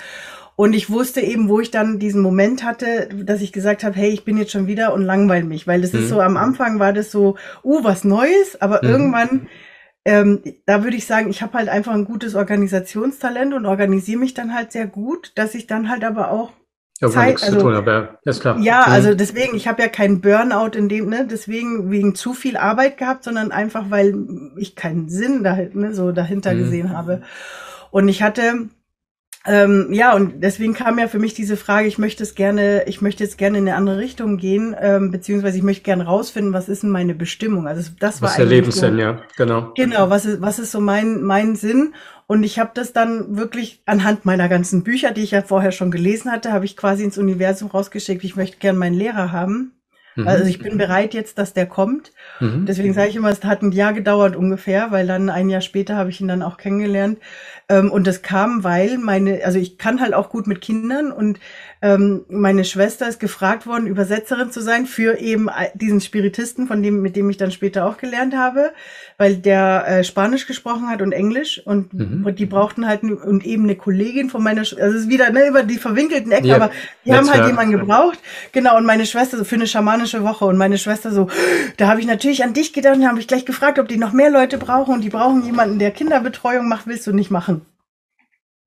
Und 0.57 0.73
ich 0.75 0.89
wusste 0.91 1.21
eben, 1.21 1.49
wo 1.49 1.59
ich 1.61 1.71
dann 1.73 1.99
diesen 1.99 2.23
Moment 2.23 2.63
hatte, 2.65 3.09
dass 3.25 3.41
ich 3.41 3.53
gesagt 3.53 3.83
habe, 3.83 3.97
hey, 3.97 4.11
ich 4.11 4.25
bin 4.25 4.37
jetzt 4.39 4.53
schon 4.53 4.69
wieder 4.69 4.95
und 4.95 5.03
langweil 5.03 5.43
mich, 5.45 5.67
weil 5.67 5.81
das 5.81 5.93
Mhm. 5.93 5.99
ist 6.01 6.09
so, 6.09 6.21
am 6.21 6.37
Anfang 6.37 6.79
war 6.79 6.93
das 6.93 7.11
so, 7.11 7.37
uh, 7.65 7.83
was 7.83 8.05
Neues, 8.05 8.61
aber 8.61 8.85
Mhm. 8.85 8.89
irgendwann, 8.89 9.49
ähm, 10.05 10.41
da 10.67 10.85
würde 10.85 10.97
ich 10.97 11.07
sagen, 11.07 11.31
ich 11.31 11.41
habe 11.43 11.55
halt 11.55 11.69
einfach 11.69 11.93
ein 11.95 12.05
gutes 12.05 12.35
Organisationstalent 12.35 13.55
und 13.55 13.67
organisiere 13.67 14.19
mich 14.21 14.35
dann 14.35 14.55
halt 14.55 14.73
sehr 14.73 14.87
gut, 14.87 15.33
dass 15.37 15.55
ich 15.55 15.67
dann 15.67 15.89
halt 15.89 16.05
aber 16.05 16.31
auch 16.31 16.53
Irgendwann 17.01 17.37
Zeit- 17.37 17.43
also- 17.43 17.61
tun, 17.61 17.75
aber 17.75 18.19
ist 18.25 18.41
klar. 18.41 18.59
ja, 18.61 18.85
Mhm. 18.87 18.93
also 18.93 19.15
deswegen, 19.15 19.57
ich 19.57 19.67
habe 19.67 19.83
ja 19.83 19.89
keinen 19.89 20.21
Burnout 20.21 20.77
in 20.77 20.89
dem, 20.89 21.09
ne, 21.09 21.27
deswegen 21.29 21.91
wegen 21.91 22.15
zu 22.15 22.35
viel 22.35 22.57
Arbeit 22.57 22.99
gehabt, 22.99 23.25
sondern 23.25 23.51
einfach, 23.51 23.87
weil 23.91 24.15
ich 24.57 24.77
keinen 24.77 25.09
Sinn 25.09 25.43
da, 25.43 25.57
ne, 25.73 25.93
so 25.95 26.13
dahinter 26.13 26.55
Mhm. 26.55 26.59
gesehen 26.59 26.97
habe. 26.97 27.23
Und 27.91 28.09
ich 28.09 28.23
hatte, 28.23 28.69
ähm, 29.47 29.93
ja, 29.93 30.15
und 30.15 30.43
deswegen 30.43 30.73
kam 30.73 30.99
ja 30.99 31.07
für 31.07 31.19
mich 31.19 31.35
diese 31.35 31.59
Frage, 31.59 31.87
ich 31.87 31.99
möchte 31.99 32.23
es 32.23 32.35
gerne, 32.35 32.85
ich 32.87 33.03
möchte 33.03 33.23
jetzt 33.23 33.37
gerne 33.37 33.59
in 33.59 33.69
eine 33.69 33.77
andere 33.77 33.99
Richtung 33.99 34.39
gehen, 34.39 34.75
ähm, 34.81 35.11
beziehungsweise 35.11 35.59
ich 35.59 35.63
möchte 35.63 35.83
gerne 35.83 36.07
rausfinden, 36.07 36.55
was 36.55 36.71
ist 36.71 36.83
denn 36.83 36.91
meine 36.91 37.15
Bestimmung? 37.15 37.69
Also 37.69 37.91
das 38.01 38.23
war 38.23 38.29
Was 38.29 38.33
ist 38.33 38.39
der 38.39 38.47
Lebenssinn, 38.47 38.95
so, 38.95 39.01
ja, 39.01 39.21
genau. 39.37 39.73
Genau, 39.77 40.09
was 40.09 40.25
ist, 40.25 40.41
was 40.41 40.59
ist 40.59 40.73
so 40.73 40.81
mein, 40.81 41.23
mein 41.23 41.57
Sinn? 41.57 41.93
Und 42.27 42.43
ich 42.43 42.59
habe 42.59 42.71
das 42.73 42.95
dann 42.95 43.37
wirklich 43.37 43.83
anhand 43.85 44.25
meiner 44.25 44.49
ganzen 44.49 44.83
Bücher, 44.83 45.11
die 45.11 45.23
ich 45.23 45.33
ja 45.33 45.43
vorher 45.43 45.73
schon 45.73 45.91
gelesen 45.91 46.33
hatte, 46.33 46.51
habe 46.51 46.65
ich 46.65 46.75
quasi 46.75 47.05
ins 47.05 47.19
Universum 47.19 47.69
rausgeschickt, 47.69 48.25
ich 48.25 48.37
möchte 48.37 48.57
gern 48.57 48.79
meinen 48.79 48.95
Lehrer 48.95 49.31
haben. 49.31 49.73
Mhm. 50.17 50.29
Also 50.29 50.45
ich 50.45 50.59
bin 50.59 50.79
bereit 50.79 51.15
jetzt, 51.15 51.39
dass 51.39 51.53
der 51.55 51.67
kommt. 51.67 52.13
Mhm. 52.41 52.67
Deswegen 52.67 52.95
sage 52.95 53.09
ich 53.09 53.17
immer, 53.17 53.31
es 53.31 53.43
hat 53.45 53.63
ein 53.63 53.73
Jahr 53.73 53.93
gedauert 53.93 54.37
ungefähr, 54.37 54.91
weil 54.91 55.07
dann 55.07 55.31
ein 55.31 55.49
Jahr 55.49 55.61
später 55.61 55.97
habe 55.97 56.11
ich 56.11 56.21
ihn 56.21 56.29
dann 56.29 56.43
auch 56.43 56.57
kennengelernt. 56.57 57.19
Ähm, 57.69 57.91
und 57.91 58.07
das 58.07 58.23
kam, 58.23 58.63
weil 58.63 58.99
meine, 58.99 59.41
also 59.45 59.59
ich 59.59 59.79
kann 59.79 60.01
halt 60.01 60.13
auch 60.15 60.29
gut 60.29 60.47
mit 60.47 60.61
Kindern 60.61 61.11
und 61.11 61.41
ähm, 61.81 62.25
meine 62.29 62.65
Schwester 62.65 63.09
ist 63.09 63.21
gefragt 63.21 63.67
worden, 63.67 63.87
Übersetzerin 63.87 64.51
zu 64.51 64.61
sein 64.61 64.87
für 64.87 65.19
eben 65.19 65.49
diesen 65.75 66.01
Spiritisten, 66.01 66.67
von 66.67 66.83
dem, 66.83 67.01
mit 67.01 67.17
dem 67.17 67.29
ich 67.31 67.37
dann 67.37 67.51
später 67.51 67.87
auch 67.87 67.97
gelernt 67.97 68.35
habe, 68.37 68.73
weil 69.19 69.37
der 69.37 69.85
äh, 69.87 70.05
Spanisch 70.05 70.47
gesprochen 70.47 70.89
hat 70.89 71.03
und 71.03 71.13
Englisch 71.13 71.61
und, 71.65 71.93
Mhm. 71.95 72.35
die 72.35 72.47
brauchten 72.47 72.87
halt 72.87 73.03
und 73.03 73.45
eben 73.45 73.65
eine 73.65 73.77
Kollegin 73.77 74.31
von 74.31 74.43
meiner, 74.43 74.65
Sch 74.65 74.75
also 74.75 74.97
es 74.97 75.05
ist 75.05 75.09
wieder 75.11 75.31
ne, 75.31 75.49
über 75.49 75.63
die 75.63 75.79
verwinkelten 75.79 76.33
Ecken, 76.33 76.47
Ja, 76.47 76.57
aber 76.57 76.71
die 77.05 77.15
haben 77.15 77.31
halt 77.31 77.47
jemanden 77.47 77.73
gebraucht. 77.73 78.19
Genau, 78.53 78.77
und 78.77 78.85
meine 78.85 79.07
Schwester 79.07 79.39
so 79.39 79.45
für 79.45 79.55
eine 79.57 79.67
schamanische 80.07 80.23
Woche. 80.23 80.45
Und 80.45 80.57
meine 80.57 80.79
Schwester 80.79 81.11
so, 81.11 81.29
da 81.77 81.89
habe 81.89 82.01
ich 82.01 82.07
natürlich 82.07 82.45
an 82.45 82.55
dich 82.55 82.73
gedacht 82.73 82.97
und 82.97 83.09
habe 83.09 83.21
ich 83.21 83.29
gleich 83.29 83.45
gefragt, 83.45 83.79
ob 83.79 83.89
die 83.89 83.97
noch 83.97 84.13
mehr 84.13 84.31
Leute 84.31 84.59
brauchen. 84.59 84.95
Und 84.95 85.01
die 85.03 85.11
brauchen 85.11 85.45
jemanden, 85.45 85.79
der 85.79 85.91
Kinderbetreuung 85.91 86.69
macht, 86.69 86.87
willst 86.87 87.07
du 87.07 87.13
nicht 87.13 87.31
machen? 87.31 87.63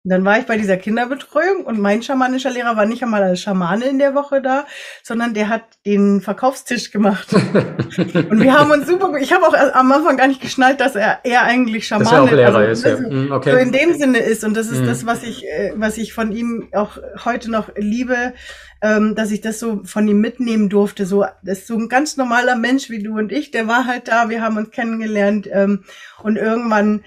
Und 0.08 0.12
dann 0.12 0.24
war 0.24 0.40
ich 0.40 0.46
bei 0.46 0.56
dieser 0.56 0.78
Kinderbetreuung 0.78 1.66
und 1.66 1.82
mein 1.82 2.02
schamanischer 2.02 2.50
Lehrer 2.50 2.78
war 2.78 2.86
nicht 2.86 3.04
einmal 3.04 3.24
als 3.24 3.42
Schamane 3.42 3.84
in 3.88 4.00
der 4.00 4.16
Woche 4.16 4.42
da, 4.42 4.66
sondern 5.04 5.34
der 5.34 5.50
hat 5.50 5.64
den 5.86 6.22
Verkaufstisch 6.22 6.92
gemacht. 6.92 7.28
und 7.98 8.42
wir 8.42 8.58
haben 8.58 8.72
uns 8.72 8.88
super, 8.88 9.18
ich 9.20 9.34
habe 9.34 9.46
auch 9.46 9.54
am 9.54 9.92
Anfang 9.92 10.16
gar 10.16 10.28
nicht 10.28 10.40
geschnallt, 10.40 10.80
dass 10.80 10.96
er, 10.96 11.20
er 11.26 11.42
eigentlich 11.42 11.88
Schamane 11.88 12.06
dass 12.06 12.14
er 12.14 12.24
auch 12.24 12.32
Lehrer 12.32 12.56
also, 12.56 12.88
ist. 12.88 13.02
Ja. 13.02 13.10
Mhm, 13.10 13.34
okay. 13.34 13.52
So 13.52 13.58
in 13.58 13.74
dem 13.74 13.98
Sinne 13.98 14.20
ist. 14.20 14.46
Und 14.46 14.56
das 14.56 14.70
ist 14.70 14.80
mhm. 14.80 14.86
das, 14.86 15.06
was 15.06 15.24
ich, 15.24 15.44
äh, 15.44 15.74
was 15.76 15.98
ich 15.98 16.14
von 16.14 16.32
ihm 16.32 16.70
auch 16.72 17.00
heute 17.26 17.52
noch 17.52 17.68
liebe, 17.76 18.34
ähm, 18.82 19.14
dass 19.14 19.32
ich 19.32 19.42
das 19.42 19.60
so 19.60 19.82
von 19.84 20.08
ihm 20.08 20.22
mitnehmen 20.22 20.70
durfte. 20.70 21.06
So, 21.06 21.26
das 21.44 21.58
ist 21.58 21.68
so 21.68 21.76
ein 21.76 21.90
ganz 21.90 22.16
normaler 22.16 22.56
Mensch 22.56 22.90
wie 22.90 23.04
du 23.04 23.18
und 23.18 23.34
ich, 23.34 23.52
der 23.52 23.68
war 23.68 23.86
halt 23.86 24.08
da, 24.08 24.30
wir 24.30 24.42
haben 24.42 24.56
uns 24.56 24.72
kennengelernt 24.72 25.50
ähm, 25.52 25.84
und 26.24 26.38
irgendwann 26.38 27.04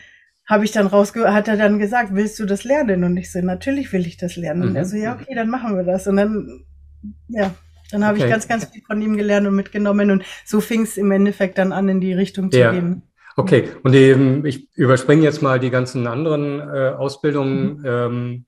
habe 0.50 0.64
ich 0.64 0.72
dann 0.72 0.88
rausge 0.88 1.32
hat 1.32 1.46
er 1.46 1.56
dann 1.56 1.78
gesagt, 1.78 2.12
willst 2.12 2.38
du 2.40 2.44
das 2.44 2.64
lernen? 2.64 3.04
Und 3.04 3.16
ich 3.16 3.30
so, 3.30 3.40
natürlich 3.40 3.92
will 3.92 4.04
ich 4.04 4.16
das 4.16 4.34
lernen. 4.34 4.64
Und 4.64 4.76
er 4.76 4.84
so, 4.84 4.96
ja, 4.96 5.14
okay, 5.14 5.32
dann 5.34 5.48
machen 5.48 5.76
wir 5.76 5.84
das. 5.84 6.08
Und 6.08 6.16
dann, 6.16 6.64
ja, 7.28 7.54
dann 7.92 8.04
habe 8.04 8.16
okay. 8.16 8.26
ich 8.26 8.30
ganz, 8.30 8.48
ganz 8.48 8.64
viel 8.64 8.82
von 8.82 9.00
ihm 9.00 9.16
gelernt 9.16 9.46
und 9.46 9.54
mitgenommen. 9.54 10.10
Und 10.10 10.24
so 10.44 10.60
fing 10.60 10.82
es 10.82 10.96
im 10.96 11.12
Endeffekt 11.12 11.56
dann 11.56 11.70
an, 11.70 11.88
in 11.88 12.00
die 12.00 12.14
Richtung 12.14 12.50
zu 12.50 12.58
ja. 12.58 12.72
gehen. 12.72 13.02
Okay, 13.36 13.68
und 13.84 13.94
eben, 13.94 14.44
ich 14.44 14.76
überspringe 14.76 15.22
jetzt 15.22 15.40
mal 15.40 15.60
die 15.60 15.70
ganzen 15.70 16.08
anderen 16.08 16.58
äh, 16.58 16.94
Ausbildungen. 16.98 17.78
Mhm. 17.78 17.84
Ähm, 17.86 18.44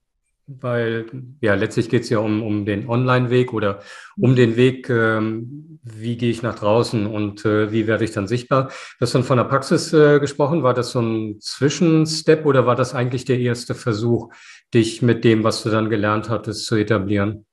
weil 0.61 1.07
ja 1.41 1.55
letztlich 1.55 1.89
geht 1.89 2.03
es 2.03 2.11
ja 2.11 2.19
um, 2.19 2.43
um 2.43 2.65
den 2.65 2.89
Online-Weg 2.89 3.53
oder 3.53 3.81
um 4.17 4.37
den 4.37 4.57
Weg, 4.57 4.91
ähm, 4.91 5.79
wie 5.83 6.17
gehe 6.17 6.31
ich 6.31 6.43
nach 6.43 6.55
draußen 6.55 7.07
und 7.07 7.45
äh, 7.45 7.73
wie 7.73 7.87
werde 7.87 8.05
ich 8.05 8.13
dann 8.13 8.29
sichtbar. 8.29 8.69
Du 8.69 9.01
hast 9.01 9.15
dann 9.15 9.25
von 9.25 9.39
der 9.39 9.45
Praxis 9.45 9.93
äh, 9.93 10.21
gesprochen. 10.21 10.63
War 10.63 10.75
das 10.75 10.93
so 10.93 11.01
ein 11.01 11.41
Zwischenstep 11.41 12.47
oder 12.47 12.67
war 12.67 12.77
das 12.77 12.95
eigentlich 12.95 13.25
der 13.25 13.39
erste 13.39 13.75
Versuch, 13.75 14.33
dich 14.75 15.03
mit 15.03 15.25
dem, 15.25 15.45
was 15.45 15.63
du 15.63 15.71
dann 15.71 15.91
gelernt 15.91 16.29
hattest, 16.29 16.67
zu 16.67 16.77
etablieren? 16.77 17.47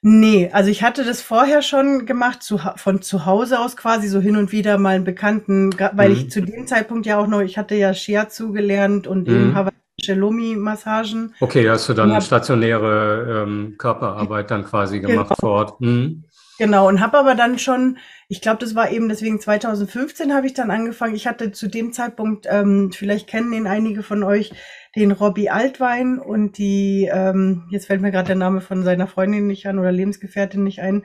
Nee, 0.00 0.48
also 0.52 0.70
ich 0.70 0.84
hatte 0.84 1.04
das 1.04 1.22
vorher 1.22 1.60
schon 1.60 2.06
gemacht, 2.06 2.42
zu, 2.42 2.60
von 2.76 3.02
zu 3.02 3.26
Hause 3.26 3.58
aus 3.58 3.76
quasi, 3.76 4.06
so 4.06 4.20
hin 4.20 4.36
und 4.36 4.52
wieder 4.52 4.78
mal 4.78 4.94
einen 4.94 5.04
Bekannten, 5.04 5.74
weil 5.92 6.10
mhm. 6.10 6.14
ich 6.14 6.30
zu 6.30 6.40
dem 6.40 6.68
Zeitpunkt 6.68 7.04
ja 7.04 7.18
auch 7.18 7.26
noch, 7.26 7.40
ich 7.40 7.58
hatte 7.58 7.74
ja 7.74 7.92
Shiatsu 7.92 8.52
gelernt 8.52 9.08
und 9.08 9.26
mhm. 9.26 9.34
eben 9.34 9.54
Hawaii 9.54 9.72
Chelomi-Massagen. 10.00 11.34
Okay, 11.40 11.64
da 11.64 11.72
hast 11.72 11.88
du 11.88 11.94
dann 11.94 12.12
hab, 12.12 12.22
stationäre 12.22 13.44
ähm, 13.44 13.74
Körperarbeit 13.78 14.50
dann 14.50 14.64
quasi 14.64 15.00
gemacht 15.00 15.28
genau. 15.28 15.40
vor 15.40 15.50
Ort. 15.50 15.80
Mhm. 15.80 16.24
Genau, 16.58 16.88
und 16.88 17.00
habe 17.00 17.18
aber 17.18 17.36
dann 17.36 17.58
schon, 17.60 17.98
ich 18.28 18.40
glaube, 18.40 18.58
das 18.58 18.74
war 18.74 18.90
eben 18.90 19.08
deswegen 19.08 19.40
2015 19.40 20.34
habe 20.34 20.48
ich 20.48 20.54
dann 20.54 20.72
angefangen. 20.72 21.14
Ich 21.14 21.28
hatte 21.28 21.52
zu 21.52 21.68
dem 21.68 21.92
Zeitpunkt, 21.92 22.46
ähm, 22.50 22.90
vielleicht 22.92 23.28
kennen 23.28 23.52
ihn 23.52 23.68
einige 23.68 24.02
von 24.02 24.24
euch, 24.24 24.52
den 24.96 25.12
Robbie 25.12 25.50
Altwein 25.50 26.18
und 26.18 26.58
die, 26.58 27.08
ähm, 27.12 27.68
jetzt 27.70 27.86
fällt 27.86 28.00
mir 28.00 28.10
gerade 28.10 28.28
der 28.28 28.36
Name 28.36 28.60
von 28.60 28.82
seiner 28.82 29.06
Freundin 29.06 29.46
nicht 29.46 29.66
an 29.66 29.78
oder 29.78 29.92
Lebensgefährtin 29.92 30.64
nicht 30.64 30.80
ein. 30.80 31.04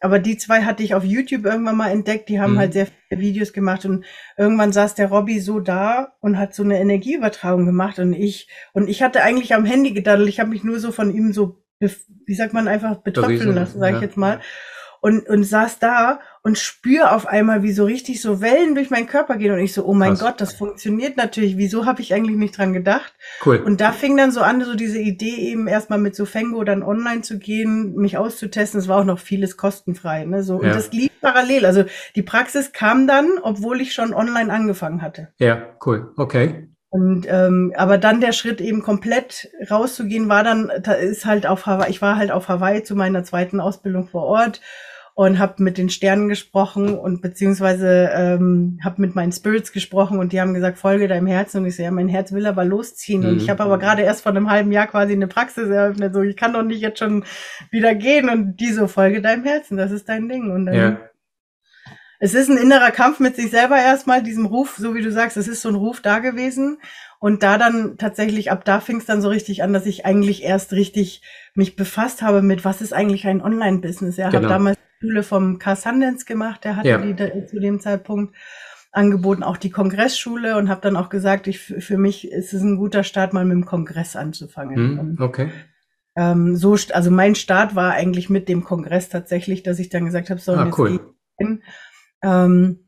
Aber 0.00 0.18
die 0.18 0.36
zwei 0.36 0.62
hatte 0.62 0.82
ich 0.82 0.94
auf 0.94 1.04
YouTube 1.04 1.44
irgendwann 1.44 1.76
mal 1.76 1.90
entdeckt. 1.90 2.28
Die 2.28 2.40
haben 2.40 2.54
mhm. 2.54 2.58
halt 2.58 2.72
sehr 2.72 2.86
viele 2.86 3.20
Videos 3.20 3.52
gemacht 3.52 3.84
und 3.84 4.04
irgendwann 4.36 4.72
saß 4.72 4.94
der 4.94 5.08
Robby 5.08 5.40
so 5.40 5.60
da 5.60 6.14
und 6.20 6.38
hat 6.38 6.54
so 6.54 6.62
eine 6.62 6.78
Energieübertragung 6.78 7.66
gemacht 7.66 7.98
und 7.98 8.12
ich 8.12 8.48
und 8.72 8.88
ich 8.88 9.02
hatte 9.02 9.22
eigentlich 9.22 9.54
am 9.54 9.64
Handy 9.64 9.92
gedaddelt. 9.92 10.28
Ich 10.28 10.40
habe 10.40 10.50
mich 10.50 10.64
nur 10.64 10.78
so 10.78 10.92
von 10.92 11.14
ihm 11.14 11.32
so, 11.32 11.62
wie 11.80 12.34
sagt 12.34 12.54
man, 12.54 12.68
einfach 12.68 12.96
betröpfeln 12.96 13.54
lassen, 13.54 13.80
sage 13.80 13.92
ja. 13.92 13.98
ich 13.98 14.02
jetzt 14.02 14.16
mal 14.16 14.40
und, 15.00 15.28
und 15.28 15.44
saß 15.44 15.78
da 15.78 16.20
und 16.42 16.58
spür 16.58 17.12
auf 17.14 17.26
einmal, 17.26 17.62
wie 17.62 17.72
so 17.72 17.84
richtig 17.84 18.22
so 18.22 18.40
Wellen 18.40 18.74
durch 18.74 18.90
meinen 18.90 19.06
Körper 19.06 19.36
gehen 19.36 19.52
und 19.52 19.58
ich 19.58 19.72
so, 19.72 19.84
oh 19.84 19.94
mein 19.94 20.10
Krass. 20.10 20.20
Gott, 20.20 20.40
das 20.40 20.54
funktioniert 20.54 21.16
natürlich. 21.16 21.56
Wieso 21.56 21.86
habe 21.86 22.00
ich 22.00 22.14
eigentlich 22.14 22.36
nicht 22.36 22.56
dran 22.56 22.72
gedacht? 22.72 23.12
Cool. 23.44 23.58
Und 23.58 23.80
da 23.80 23.92
fing 23.92 24.16
dann 24.16 24.32
so 24.32 24.40
an, 24.40 24.62
so 24.64 24.74
diese 24.74 24.98
Idee 24.98 25.50
eben 25.50 25.68
erstmal 25.68 25.98
mit 25.98 26.16
so 26.16 26.24
Fengo 26.24 26.64
dann 26.64 26.82
online 26.82 27.22
zu 27.22 27.38
gehen, 27.38 27.94
mich 27.96 28.16
auszutesten. 28.16 28.80
Es 28.80 28.88
war 28.88 29.00
auch 29.00 29.04
noch 29.04 29.18
vieles 29.18 29.56
kostenfrei, 29.56 30.24
ne? 30.24 30.42
So 30.42 30.62
ja. 30.62 30.68
und 30.68 30.76
das 30.76 30.92
lief 30.92 31.10
parallel. 31.20 31.66
Also 31.66 31.84
die 32.16 32.22
Praxis 32.22 32.72
kam 32.72 33.06
dann, 33.06 33.38
obwohl 33.42 33.80
ich 33.80 33.92
schon 33.92 34.14
online 34.14 34.52
angefangen 34.52 35.02
hatte. 35.02 35.28
Ja, 35.38 35.62
cool. 35.84 36.12
Okay. 36.16 36.68
Und 36.90 37.26
ähm, 37.28 37.74
aber 37.76 37.98
dann 37.98 38.22
der 38.22 38.32
Schritt 38.32 38.62
eben 38.62 38.82
komplett 38.82 39.50
rauszugehen 39.70 40.30
war 40.30 40.42
dann, 40.42 40.70
da 40.82 40.92
ist 40.92 41.26
halt 41.26 41.46
auf 41.46 41.66
Hawaii, 41.66 41.90
ich 41.90 42.00
war 42.00 42.16
halt 42.16 42.30
auf 42.30 42.48
Hawaii 42.48 42.82
zu 42.82 42.96
meiner 42.96 43.24
zweiten 43.24 43.60
Ausbildung 43.60 44.08
vor 44.08 44.22
Ort 44.22 44.62
und 45.18 45.40
habe 45.40 45.60
mit 45.64 45.78
den 45.78 45.90
Sternen 45.90 46.28
gesprochen 46.28 46.96
und 46.96 47.22
beziehungsweise 47.22 48.08
ähm, 48.14 48.78
habe 48.84 49.00
mit 49.00 49.16
meinen 49.16 49.32
Spirits 49.32 49.72
gesprochen 49.72 50.20
und 50.20 50.32
die 50.32 50.40
haben 50.40 50.54
gesagt, 50.54 50.78
folge 50.78 51.08
deinem 51.08 51.26
Herzen 51.26 51.58
und 51.58 51.66
ich 51.66 51.74
so, 51.74 51.82
ja, 51.82 51.90
mein 51.90 52.06
Herz 52.06 52.30
will 52.30 52.46
aber 52.46 52.64
losziehen 52.64 53.22
mhm. 53.22 53.28
und 53.30 53.42
ich 53.42 53.50
habe 53.50 53.64
aber 53.64 53.80
gerade 53.80 54.02
erst 54.02 54.22
vor 54.22 54.30
einem 54.30 54.48
halben 54.48 54.70
Jahr 54.70 54.86
quasi 54.86 55.14
eine 55.14 55.26
Praxis 55.26 55.70
eröffnet, 55.70 56.14
so 56.14 56.22
ich 56.22 56.36
kann 56.36 56.52
doch 56.52 56.62
nicht 56.62 56.80
jetzt 56.80 57.00
schon 57.00 57.24
wieder 57.72 57.96
gehen 57.96 58.28
und 58.28 58.58
die 58.58 58.72
so, 58.72 58.86
folge 58.86 59.20
deinem 59.20 59.42
Herzen, 59.42 59.76
das 59.76 59.90
ist 59.90 60.08
dein 60.08 60.28
Ding 60.28 60.52
und 60.52 60.66
dann 60.66 60.74
ja. 60.76 61.00
Es 62.20 62.34
ist 62.34 62.48
ein 62.48 62.56
innerer 62.56 62.92
Kampf 62.92 63.18
mit 63.18 63.34
sich 63.34 63.50
selber 63.50 63.76
erstmal, 63.76 64.22
diesem 64.22 64.46
Ruf, 64.46 64.76
so 64.76 64.94
wie 64.94 65.02
du 65.02 65.10
sagst, 65.10 65.36
es 65.36 65.46
ist 65.46 65.62
so 65.62 65.68
ein 65.68 65.76
Ruf 65.76 66.00
da 66.00 66.18
gewesen. 66.18 66.78
Und 67.20 67.44
da 67.44 67.58
dann 67.58 67.96
tatsächlich, 67.96 68.50
ab 68.50 68.64
da 68.64 68.80
fing 68.80 68.98
es 68.98 69.06
dann 69.06 69.22
so 69.22 69.28
richtig 69.28 69.62
an, 69.62 69.72
dass 69.72 69.86
ich 69.86 70.04
eigentlich 70.04 70.42
erst 70.42 70.72
richtig 70.72 71.22
mich 71.54 71.76
befasst 71.76 72.20
habe 72.20 72.42
mit, 72.42 72.64
was 72.64 72.80
ist 72.80 72.92
eigentlich 72.92 73.24
ein 73.28 73.40
Online-Business. 73.40 74.16
Ja, 74.16 74.30
genau. 74.30 74.42
habe 74.42 74.48
damals 74.48 74.78
Schule 75.00 75.22
vom 75.22 75.58
Car 75.58 75.76
Sundance 75.76 76.24
gemacht, 76.24 76.64
der 76.64 76.76
hatte 76.76 76.88
ja. 76.88 76.98
die 76.98 77.14
da, 77.14 77.28
zu 77.46 77.60
dem 77.60 77.80
Zeitpunkt 77.80 78.34
angeboten, 78.90 79.42
auch 79.42 79.56
die 79.56 79.70
Kongressschule 79.70 80.56
und 80.56 80.68
habe 80.68 80.80
dann 80.80 80.96
auch 80.96 81.08
gesagt, 81.08 81.46
ich, 81.46 81.60
für 81.60 81.98
mich 81.98 82.30
ist 82.30 82.52
es 82.52 82.62
ein 82.62 82.76
guter 82.76 83.04
Start, 83.04 83.32
mal 83.32 83.44
mit 83.44 83.54
dem 83.54 83.66
Kongress 83.66 84.16
anzufangen. 84.16 84.76
Hm, 84.76 85.16
okay. 85.20 85.50
Ähm, 86.16 86.56
so, 86.56 86.76
also 86.92 87.10
mein 87.10 87.34
Start 87.34 87.74
war 87.74 87.92
eigentlich 87.92 88.28
mit 88.28 88.48
dem 88.48 88.64
Kongress 88.64 89.08
tatsächlich, 89.08 89.62
dass 89.62 89.78
ich 89.78 89.88
dann 89.88 90.04
gesagt 90.04 90.30
habe, 90.30 90.40
so, 90.40 90.52
ah, 90.52 90.64
jetzt 90.64 90.78
cool. 90.78 91.00
hin. 91.36 91.62
Ähm, 92.22 92.87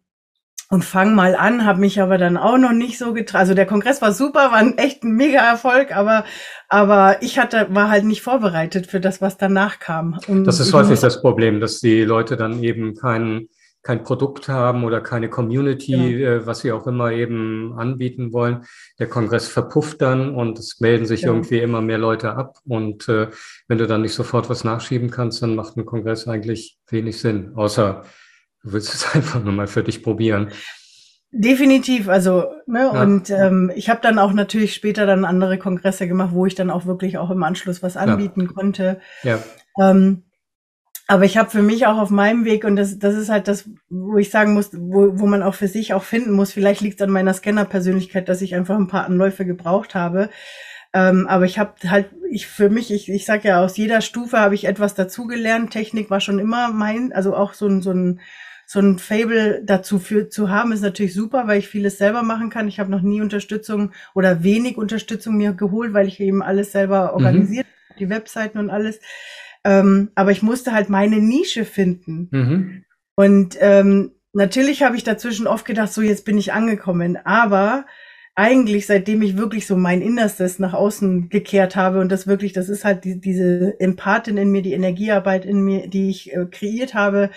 und 0.71 0.85
fang 0.85 1.17
mal 1.17 1.35
an, 1.35 1.67
habe 1.67 1.81
mich 1.81 2.01
aber 2.01 2.17
dann 2.17 2.37
auch 2.37 2.57
noch 2.57 2.73
nicht 2.73 2.97
so 2.97 3.13
getraut. 3.13 3.41
Also 3.41 3.55
der 3.55 3.67
Kongress 3.67 4.01
war 4.01 4.13
super, 4.13 4.53
war 4.53 4.55
ein 4.55 4.79
echt 4.79 5.03
ein 5.03 5.13
mega 5.13 5.41
Erfolg, 5.41 5.95
aber 5.95 6.25
aber 6.69 7.17
ich 7.23 7.39
hatte 7.41 7.67
war 7.71 7.91
halt 7.91 8.05
nicht 8.05 8.23
vorbereitet 8.23 8.87
für 8.87 9.01
das, 9.01 9.21
was 9.21 9.37
danach 9.37 9.81
kam. 9.81 10.21
Und 10.29 10.45
das 10.45 10.61
ist 10.61 10.73
häufig 10.73 11.01
das 11.01 11.21
Problem, 11.21 11.61
dass 11.61 11.81
die 11.81 12.03
Leute 12.03 12.37
dann 12.37 12.63
eben 12.63 12.95
kein 12.95 13.49
kein 13.83 14.05
Produkt 14.05 14.49
haben 14.49 14.85
oder 14.85 15.01
keine 15.01 15.29
Community, 15.29 16.23
äh, 16.23 16.47
was 16.47 16.61
sie 16.61 16.71
auch 16.71 16.87
immer 16.87 17.11
eben 17.13 17.75
anbieten 17.77 18.33
wollen. 18.33 18.65
Der 18.99 19.09
Kongress 19.09 19.49
verpufft 19.49 20.03
dann 20.03 20.35
und 20.35 20.59
es 20.59 20.81
melden 20.81 21.07
sich 21.07 21.23
ja. 21.23 21.29
irgendwie 21.29 21.59
immer 21.59 21.81
mehr 21.81 21.99
Leute 21.99 22.35
ab. 22.35 22.59
Und 22.69 23.09
äh, 23.09 23.29
wenn 23.69 23.79
du 23.79 23.87
dann 23.87 24.03
nicht 24.03 24.15
sofort 24.15 24.51
was 24.51 24.65
nachschieben 24.65 25.11
kannst, 25.11 25.43
dann 25.43 25.57
macht 25.57 25.77
ein 25.77 25.87
Kongress 25.87 26.29
eigentlich 26.29 26.79
wenig 26.91 27.19
Sinn, 27.19 27.53
außer 27.57 28.05
Du 28.63 28.73
willst 28.73 28.95
es 28.95 29.07
einfach 29.15 29.43
nur 29.43 29.53
mal 29.53 29.67
für 29.67 29.83
dich 29.83 30.03
probieren. 30.03 30.51
Definitiv, 31.33 32.09
also, 32.09 32.47
ne, 32.67 32.91
ja. 32.93 33.03
und 33.03 33.31
ähm, 33.31 33.71
ich 33.77 33.89
habe 33.89 34.01
dann 34.03 34.19
auch 34.19 34.33
natürlich 34.33 34.75
später 34.75 35.07
dann 35.07 35.25
andere 35.25 35.59
Kongresse 35.59 36.09
gemacht, 36.09 36.31
wo 36.33 36.45
ich 36.45 36.57
dann 36.57 36.71
auch 36.71 36.87
wirklich 36.87 37.19
auch 37.19 37.31
im 37.31 37.45
Anschluss 37.45 37.85
was 37.85 37.97
anbieten 37.97 38.43
ja. 38.43 38.47
konnte. 38.49 39.01
Ja. 39.23 39.39
Ähm, 39.81 40.25
aber 41.07 41.25
ich 41.25 41.37
habe 41.37 41.51
für 41.51 41.63
mich 41.63 41.87
auch 41.87 41.99
auf 41.99 42.11
meinem 42.11 42.45
Weg, 42.45 42.65
und 42.65 42.75
das, 42.75 42.99
das 42.99 43.15
ist 43.15 43.31
halt 43.31 43.47
das, 43.47 43.69
wo 43.89 44.17
ich 44.17 44.31
sagen 44.31 44.55
muss, 44.55 44.71
wo, 44.73 45.21
wo 45.21 45.27
man 45.27 45.45
auch 45.45 45.55
für 45.55 45.69
sich 45.69 45.95
auch 45.95 46.03
finden 46.03 46.33
muss, 46.33 46.53
vielleicht 46.53 46.81
liegt 46.81 47.01
es 47.01 47.05
an 47.05 47.13
meiner 47.13 47.35
Scanner-Persönlichkeit, 47.35 48.29
dass 48.29 48.43
ich 48.43 48.57
einfach 48.57 48.77
ein 48.77 48.89
paar 48.89 49.07
Anläufe 49.07 49.45
gebraucht 49.45 49.95
habe. 49.95 50.31
Ähm, 50.93 51.27
aber 51.29 51.45
ich 51.45 51.59
habe 51.61 51.75
halt, 51.89 52.11
ich 52.31 52.47
für 52.49 52.71
mich, 52.71 52.93
ich, 52.93 53.09
ich 53.09 53.25
sage 53.25 53.49
ja, 53.49 53.65
aus 53.65 53.77
jeder 53.77 54.01
Stufe 54.01 54.39
habe 54.39 54.55
ich 54.57 54.67
etwas 54.67 54.95
dazugelernt. 54.95 55.71
Technik 55.71 56.11
war 56.11 56.21
schon 56.21 56.41
immer 56.41 56.73
mein, 56.73 57.13
also 57.13 57.37
auch 57.37 57.55
so 57.55 57.67
ein, 57.67 57.83
so 57.83 57.93
ein 57.93 58.21
so 58.73 58.79
ein 58.79 59.01
Fable 59.01 59.65
dazu 59.65 59.99
für, 59.99 60.29
zu 60.29 60.49
haben, 60.49 60.71
ist 60.71 60.83
natürlich 60.83 61.13
super, 61.13 61.49
weil 61.49 61.59
ich 61.59 61.67
vieles 61.67 61.99
selber 61.99 62.23
machen 62.23 62.51
kann. 62.51 62.69
Ich 62.69 62.79
habe 62.79 62.89
noch 62.89 63.03
nie 63.03 63.21
Unterstützung 63.21 63.91
oder 64.15 64.45
wenig 64.45 64.77
Unterstützung 64.77 65.37
mir 65.37 65.55
geholt, 65.55 65.93
weil 65.93 66.07
ich 66.07 66.21
eben 66.21 66.41
alles 66.41 66.71
selber 66.71 67.07
mhm. 67.07 67.15
organisiert, 67.15 67.67
mhm. 67.67 67.95
die 67.99 68.11
Webseiten 68.11 68.59
und 68.59 68.71
alles. 68.71 69.01
Ähm, 69.65 70.13
aber 70.15 70.31
ich 70.31 70.43
musste 70.43 70.71
halt 70.73 70.89
meine 70.89 71.19
Nische 71.19 71.65
finden. 71.65 72.29
Mhm. 72.31 72.85
Und 73.17 73.57
ähm, 73.59 74.13
natürlich 74.35 74.85
habe 74.85 74.95
ich 74.95 75.03
dazwischen 75.03 75.49
oft 75.49 75.65
gedacht, 75.65 75.93
so 75.93 76.01
jetzt 76.01 76.25
bin 76.25 76.39
ich 76.39 76.53
angekommen. 76.53 77.19
Aber 77.25 77.87
eigentlich, 78.41 78.87
seitdem 78.87 79.21
ich 79.21 79.37
wirklich 79.37 79.67
so 79.67 79.77
mein 79.77 80.01
Innerstes 80.01 80.59
nach 80.59 80.73
außen 80.73 81.29
gekehrt 81.29 81.77
habe 81.77 82.01
und 82.01 82.11
das 82.11 82.27
wirklich, 82.27 82.55
das 82.55 82.71
ist 82.71 82.87
halt 82.87 83.05
die, 83.05 83.21
diese 83.21 83.79
Empathin 83.79 84.39
in 84.39 84.51
mir, 84.51 84.63
die 84.63 84.73
Energiearbeit 84.73 85.45
in 85.45 85.61
mir, 85.61 85.89
die 85.89 86.09
ich 86.09 86.33
äh, 86.33 86.47
kreiert 86.51 86.95
habe, 86.95 87.29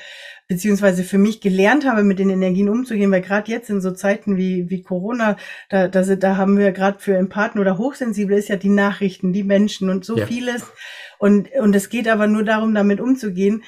beziehungsweise 0.48 1.03
für 1.03 1.17
mich 1.17 1.41
gelernt 1.41 1.86
habe, 1.86 2.03
mit 2.03 2.19
den 2.19 2.29
Energien 2.29 2.69
umzugehen, 2.69 3.12
weil 3.12 3.19
gerade 3.19 3.51
jetzt 3.51 3.69
in 3.69 3.81
so 3.81 3.91
Zeiten 3.91 4.38
wie, 4.38 4.69
wie 4.69 4.81
Corona, 4.81 5.36
da, 5.67 5.89
da, 5.89 6.03
da 6.03 6.38
haben 6.38 6.57
wir 6.57 6.72
gerade 6.72 7.00
für 7.00 7.17
Empathen 7.17 7.60
oder 7.60 7.77
Hochsensible 7.77 8.38
ist 8.38 8.48
ja 8.48 8.55
die 8.55 8.69
Nachrichten, 8.69 9.33
die 9.33 9.43
Menschen 9.43 9.89
und 9.89 10.05
so 10.05 10.17
ja. 10.17 10.25
vieles. 10.25 10.63
Und, 11.19 11.50
und 11.60 11.75
es 11.75 11.89
geht 11.89 12.07
aber 12.07 12.27
nur 12.27 12.45
darum, 12.45 12.74
damit 12.74 13.01
umzugehen. 13.01 13.63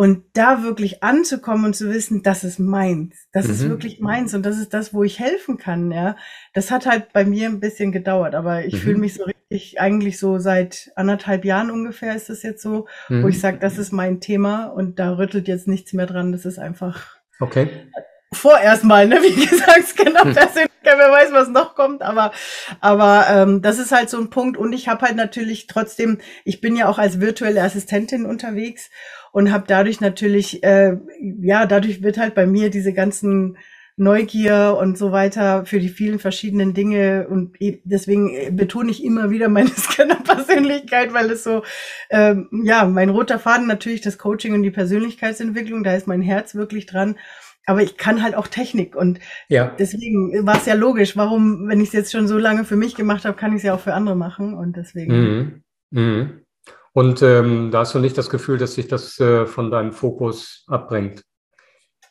Und 0.00 0.24
da 0.32 0.62
wirklich 0.62 1.02
anzukommen 1.02 1.66
und 1.66 1.76
zu 1.76 1.90
wissen, 1.90 2.22
das 2.22 2.42
ist 2.42 2.58
meins. 2.58 3.28
Das 3.32 3.44
mhm. 3.44 3.52
ist 3.52 3.68
wirklich 3.68 4.00
meins 4.00 4.32
und 4.32 4.46
das 4.46 4.56
ist 4.56 4.72
das, 4.72 4.94
wo 4.94 5.04
ich 5.04 5.20
helfen 5.20 5.58
kann, 5.58 5.92
ja. 5.92 6.16
Das 6.54 6.70
hat 6.70 6.86
halt 6.86 7.12
bei 7.12 7.26
mir 7.26 7.50
ein 7.50 7.60
bisschen 7.60 7.92
gedauert, 7.92 8.34
aber 8.34 8.64
ich 8.64 8.72
mhm. 8.72 8.78
fühle 8.78 8.98
mich 8.98 9.12
so 9.12 9.24
richtig 9.24 9.40
ich 9.50 9.80
eigentlich 9.80 10.18
so 10.18 10.38
seit 10.38 10.92
anderthalb 10.94 11.44
Jahren 11.44 11.70
ungefähr 11.70 12.14
ist 12.14 12.30
es 12.30 12.44
jetzt 12.44 12.62
so, 12.62 12.86
mhm. 13.08 13.24
wo 13.24 13.28
ich 13.28 13.40
sage, 13.40 13.58
das 13.58 13.76
ist 13.76 13.92
mein 13.92 14.20
Thema 14.20 14.66
und 14.66 14.98
da 14.98 15.16
rüttelt 15.16 15.48
jetzt 15.48 15.68
nichts 15.68 15.92
mehr 15.92 16.06
dran. 16.06 16.32
Das 16.32 16.46
ist 16.46 16.58
einfach 16.58 17.18
okay. 17.40 17.68
Vorerst 18.32 18.84
mal, 18.84 19.06
ne? 19.06 19.16
Wie 19.22 19.46
gesagt, 19.46 19.96
genau 19.96 20.24
hm. 20.24 20.34
persönlich, 20.34 20.70
wer 20.82 20.96
weiß, 20.96 21.32
was 21.32 21.48
noch 21.48 21.74
kommt, 21.74 22.02
aber 22.02 22.32
aber 22.80 23.26
ähm, 23.30 23.62
das 23.62 23.78
ist 23.78 23.92
halt 23.92 24.10
so 24.10 24.18
ein 24.18 24.30
Punkt 24.30 24.56
und 24.56 24.72
ich 24.72 24.88
habe 24.88 25.06
halt 25.06 25.16
natürlich 25.16 25.66
trotzdem, 25.66 26.18
ich 26.44 26.60
bin 26.60 26.76
ja 26.76 26.88
auch 26.88 26.98
als 26.98 27.20
virtuelle 27.20 27.62
Assistentin 27.62 28.26
unterwegs 28.26 28.90
und 29.32 29.52
habe 29.52 29.64
dadurch 29.66 30.00
natürlich, 30.00 30.62
äh, 30.62 30.96
ja, 31.40 31.66
dadurch 31.66 32.02
wird 32.02 32.18
halt 32.18 32.34
bei 32.34 32.46
mir 32.46 32.70
diese 32.70 32.92
ganzen 32.92 33.56
Neugier 33.96 34.78
und 34.80 34.96
so 34.96 35.12
weiter 35.12 35.66
für 35.66 35.78
die 35.78 35.90
vielen 35.90 36.18
verschiedenen 36.18 36.72
Dinge 36.72 37.26
und 37.28 37.56
deswegen 37.84 38.34
äh, 38.34 38.50
betone 38.50 38.90
ich 38.90 39.04
immer 39.04 39.28
wieder 39.28 39.48
meine 39.48 39.68
Scanner-Persönlichkeit, 39.76 41.12
weil 41.12 41.30
es 41.30 41.44
so, 41.44 41.62
ähm, 42.08 42.48
ja, 42.64 42.86
mein 42.86 43.10
roter 43.10 43.38
Faden 43.38 43.66
natürlich 43.66 44.00
das 44.00 44.16
Coaching 44.16 44.54
und 44.54 44.62
die 44.62 44.70
Persönlichkeitsentwicklung, 44.70 45.84
da 45.84 45.94
ist 45.94 46.06
mein 46.06 46.22
Herz 46.22 46.54
wirklich 46.54 46.86
dran. 46.86 47.16
Aber 47.66 47.82
ich 47.82 47.96
kann 47.96 48.22
halt 48.22 48.34
auch 48.34 48.48
Technik 48.48 48.96
und 48.96 49.20
ja. 49.48 49.74
deswegen 49.78 50.46
war 50.46 50.56
es 50.56 50.66
ja 50.66 50.74
logisch, 50.74 51.16
warum, 51.16 51.68
wenn 51.68 51.80
ich 51.80 51.88
es 51.88 51.92
jetzt 51.94 52.12
schon 52.12 52.26
so 52.26 52.38
lange 52.38 52.64
für 52.64 52.76
mich 52.76 52.94
gemacht 52.94 53.24
habe, 53.24 53.36
kann 53.36 53.52
ich 53.52 53.58
es 53.58 53.62
ja 53.62 53.74
auch 53.74 53.80
für 53.80 53.94
andere 53.94 54.16
machen 54.16 54.54
und 54.54 54.76
deswegen. 54.76 55.12
Mhm. 55.12 55.62
Mhm. 55.90 56.40
Und 56.92 57.22
ähm, 57.22 57.70
da 57.70 57.80
hast 57.80 57.94
du 57.94 57.98
nicht 57.98 58.18
das 58.18 58.30
Gefühl, 58.30 58.58
dass 58.58 58.74
sich 58.74 58.88
das 58.88 59.18
äh, 59.20 59.46
von 59.46 59.70
deinem 59.70 59.92
Fokus 59.92 60.64
abbringt? 60.66 61.22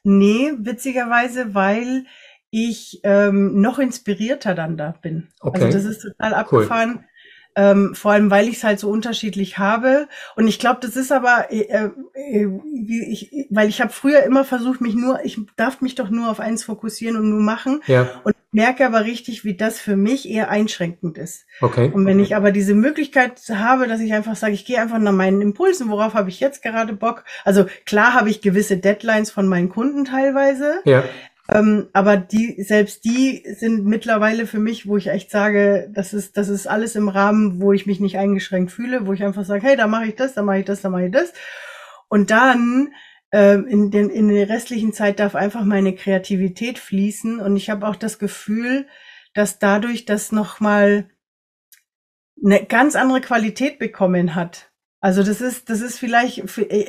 Nee, 0.03 0.53
witzigerweise, 0.59 1.53
weil 1.53 2.05
ich 2.51 3.01
ähm, 3.03 3.61
noch 3.61 3.79
inspirierter 3.79 4.55
dann 4.55 4.77
da 4.77 4.95
bin. 5.01 5.27
Also 5.39 5.47
okay. 5.47 5.65
Also 5.65 5.77
das 5.77 5.85
ist 5.85 6.01
total 6.01 6.33
abgefahren. 6.33 6.99
Cool. 6.99 7.08
Ähm, 7.55 7.93
vor 7.95 8.11
allem, 8.11 8.31
weil 8.31 8.47
ich 8.47 8.57
es 8.57 8.63
halt 8.63 8.79
so 8.79 8.89
unterschiedlich 8.89 9.57
habe. 9.57 10.07
Und 10.35 10.47
ich 10.47 10.59
glaube, 10.59 10.79
das 10.81 10.95
ist 10.95 11.11
aber, 11.11 11.51
äh, 11.51 11.89
äh, 12.13 12.47
ich, 12.87 13.31
weil 13.49 13.69
ich 13.69 13.81
habe 13.81 13.91
früher 13.91 14.23
immer 14.23 14.45
versucht, 14.45 14.81
mich 14.81 14.95
nur, 14.95 15.23
ich 15.25 15.39
darf 15.55 15.81
mich 15.81 15.95
doch 15.95 16.09
nur 16.09 16.29
auf 16.29 16.39
eins 16.39 16.63
fokussieren 16.63 17.17
und 17.17 17.29
nur 17.29 17.41
machen. 17.41 17.81
Ja. 17.87 18.07
Und 18.23 18.35
merke 18.51 18.85
aber 18.85 19.05
richtig, 19.05 19.43
wie 19.43 19.55
das 19.55 19.79
für 19.79 19.95
mich 19.95 20.27
eher 20.27 20.49
einschränkend 20.49 21.17
ist. 21.17 21.45
Okay. 21.61 21.91
Und 21.93 22.05
wenn 22.05 22.19
ich 22.19 22.35
aber 22.35 22.51
diese 22.51 22.73
Möglichkeit 22.73 23.41
habe, 23.49 23.87
dass 23.87 23.99
ich 23.99 24.13
einfach 24.13 24.35
sage, 24.35 24.53
ich 24.53 24.65
gehe 24.65 24.81
einfach 24.81 24.99
nach 24.99 25.11
meinen 25.11 25.41
Impulsen, 25.41 25.89
worauf 25.89 26.13
habe 26.13 26.29
ich 26.29 26.39
jetzt 26.39 26.63
gerade 26.63 26.93
Bock? 26.93 27.25
Also 27.45 27.65
klar 27.85 28.13
habe 28.13 28.29
ich 28.29 28.41
gewisse 28.41 28.77
Deadlines 28.77 29.31
von 29.31 29.47
meinen 29.47 29.69
Kunden 29.69 30.05
teilweise. 30.05 30.81
Ja. 30.85 31.03
Ähm, 31.51 31.89
aber 31.93 32.17
die, 32.17 32.61
selbst 32.61 33.05
die 33.05 33.43
sind 33.55 33.85
mittlerweile 33.85 34.45
für 34.45 34.59
mich, 34.59 34.87
wo 34.87 34.97
ich 34.97 35.07
echt 35.07 35.31
sage, 35.31 35.89
das 35.93 36.13
ist, 36.13 36.37
das 36.37 36.47
ist 36.47 36.67
alles 36.67 36.95
im 36.95 37.09
Rahmen, 37.09 37.61
wo 37.61 37.73
ich 37.73 37.87
mich 37.87 37.99
nicht 37.99 38.17
eingeschränkt 38.17 38.71
fühle, 38.71 39.07
wo 39.07 39.13
ich 39.13 39.23
einfach 39.23 39.45
sage, 39.45 39.65
hey, 39.65 39.75
da 39.75 39.87
mache 39.87 40.05
ich 40.05 40.15
das, 40.15 40.33
da 40.33 40.43
mache 40.43 40.59
ich 40.59 40.65
das, 40.65 40.81
da 40.81 40.89
mache 40.89 41.05
ich 41.05 41.11
das. 41.11 41.33
Und 42.07 42.29
dann 42.29 42.93
ähm, 43.31 43.65
in, 43.67 43.89
den, 43.89 44.09
in 44.09 44.27
der 44.27 44.49
restlichen 44.49 44.93
Zeit 44.93 45.19
darf 45.19 45.33
einfach 45.33 45.63
meine 45.63 45.95
Kreativität 45.95 46.77
fließen. 46.77 47.39
Und 47.39 47.55
ich 47.55 47.69
habe 47.69 47.87
auch 47.87 47.95
das 47.95 48.19
Gefühl, 48.19 48.87
dass 49.33 49.57
dadurch 49.57 50.05
das 50.05 50.31
nochmal 50.31 51.09
eine 52.43 52.63
ganz 52.63 52.95
andere 52.95 53.21
Qualität 53.21 53.79
bekommen 53.79 54.35
hat. 54.35 54.71
Also 55.01 55.23
das 55.23 55.41
ist, 55.41 55.69
das 55.69 55.81
ist 55.81 55.97
vielleicht, 55.97 56.43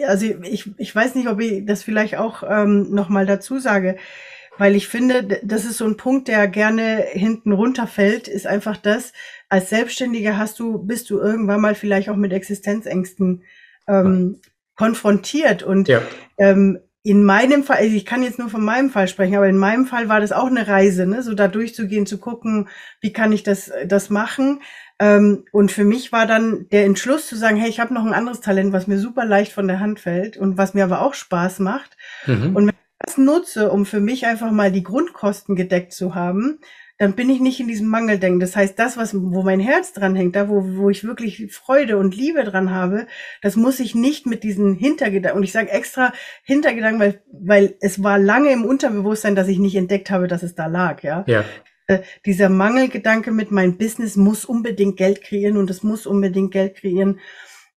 also 0.06 0.26
ich, 0.42 0.70
ich 0.78 0.94
weiß 0.94 1.14
nicht, 1.14 1.28
ob 1.28 1.40
ich 1.40 1.64
das 1.64 1.82
vielleicht 1.82 2.16
auch 2.16 2.42
ähm, 2.42 2.90
nochmal 2.90 3.24
dazu 3.24 3.58
sage 3.58 3.96
weil 4.60 4.76
ich 4.76 4.88
finde, 4.88 5.40
das 5.42 5.64
ist 5.64 5.78
so 5.78 5.86
ein 5.86 5.96
Punkt, 5.96 6.28
der 6.28 6.46
gerne 6.46 7.02
hinten 7.12 7.50
runterfällt, 7.52 8.28
ist 8.28 8.46
einfach 8.46 8.76
das, 8.76 9.14
als 9.48 9.70
Selbstständiger 9.70 10.36
hast 10.36 10.60
du, 10.60 10.78
bist 10.78 11.08
du 11.08 11.18
irgendwann 11.18 11.62
mal 11.62 11.74
vielleicht 11.74 12.10
auch 12.10 12.16
mit 12.16 12.34
Existenzängsten 12.34 13.42
ähm, 13.88 14.40
konfrontiert. 14.76 15.62
Und 15.62 15.88
ja. 15.88 16.02
ähm, 16.36 16.78
in 17.02 17.24
meinem 17.24 17.64
Fall, 17.64 17.78
also 17.78 17.96
ich 17.96 18.04
kann 18.04 18.22
jetzt 18.22 18.38
nur 18.38 18.50
von 18.50 18.62
meinem 18.62 18.90
Fall 18.90 19.08
sprechen, 19.08 19.34
aber 19.34 19.48
in 19.48 19.56
meinem 19.56 19.86
Fall 19.86 20.10
war 20.10 20.20
das 20.20 20.30
auch 20.30 20.48
eine 20.48 20.68
Reise, 20.68 21.06
ne? 21.06 21.22
so 21.22 21.32
da 21.32 21.48
durchzugehen, 21.48 22.04
zu 22.04 22.18
gucken, 22.18 22.68
wie 23.00 23.14
kann 23.14 23.32
ich 23.32 23.42
das, 23.42 23.72
das 23.86 24.10
machen. 24.10 24.60
Ähm, 24.98 25.46
und 25.52 25.72
für 25.72 25.84
mich 25.84 26.12
war 26.12 26.26
dann 26.26 26.68
der 26.68 26.84
Entschluss 26.84 27.26
zu 27.26 27.36
sagen, 27.36 27.56
hey, 27.56 27.70
ich 27.70 27.80
habe 27.80 27.94
noch 27.94 28.04
ein 28.04 28.12
anderes 28.12 28.42
Talent, 28.42 28.74
was 28.74 28.86
mir 28.86 28.98
super 28.98 29.24
leicht 29.24 29.52
von 29.52 29.66
der 29.66 29.80
Hand 29.80 30.00
fällt 30.00 30.36
und 30.36 30.58
was 30.58 30.74
mir 30.74 30.84
aber 30.84 31.00
auch 31.00 31.14
Spaß 31.14 31.60
macht. 31.60 31.96
Mhm. 32.26 32.54
Und 32.54 32.66
wenn 32.66 32.74
das 33.00 33.16
nutze, 33.18 33.70
um 33.70 33.86
für 33.86 34.00
mich 34.00 34.26
einfach 34.26 34.50
mal 34.50 34.70
die 34.70 34.82
Grundkosten 34.82 35.56
gedeckt 35.56 35.92
zu 35.92 36.14
haben, 36.14 36.60
dann 36.98 37.14
bin 37.14 37.30
ich 37.30 37.40
nicht 37.40 37.58
in 37.58 37.66
diesem 37.66 37.86
Mangeldenken. 37.86 38.40
Das 38.40 38.54
heißt, 38.54 38.78
das, 38.78 38.98
was, 38.98 39.14
wo 39.14 39.42
mein 39.42 39.58
Herz 39.58 39.94
dran 39.94 40.14
hängt, 40.14 40.36
da, 40.36 40.50
wo, 40.50 40.76
wo 40.76 40.90
ich 40.90 41.02
wirklich 41.02 41.50
Freude 41.50 41.96
und 41.96 42.14
Liebe 42.14 42.44
dran 42.44 42.70
habe, 42.70 43.06
das 43.40 43.56
muss 43.56 43.80
ich 43.80 43.94
nicht 43.94 44.26
mit 44.26 44.42
diesen 44.42 44.74
Hintergedanken, 44.74 45.38
und 45.38 45.44
ich 45.44 45.52
sage 45.52 45.70
extra 45.70 46.12
Hintergedanken, 46.44 47.00
weil, 47.00 47.22
weil 47.32 47.74
es 47.80 48.02
war 48.02 48.18
lange 48.18 48.52
im 48.52 48.66
Unterbewusstsein, 48.66 49.34
dass 49.34 49.48
ich 49.48 49.58
nicht 49.58 49.76
entdeckt 49.76 50.10
habe, 50.10 50.28
dass 50.28 50.42
es 50.42 50.54
da 50.54 50.66
lag, 50.66 51.02
ja. 51.02 51.24
ja. 51.26 51.42
Äh, 51.86 52.00
dieser 52.26 52.50
Mangelgedanke 52.50 53.32
mit 53.32 53.50
meinem 53.50 53.78
Business 53.78 54.16
muss 54.16 54.44
unbedingt 54.44 54.98
Geld 54.98 55.22
kreieren 55.22 55.56
und 55.56 55.70
es 55.70 55.82
muss 55.82 56.06
unbedingt 56.06 56.52
Geld 56.52 56.76
kreieren. 56.76 57.18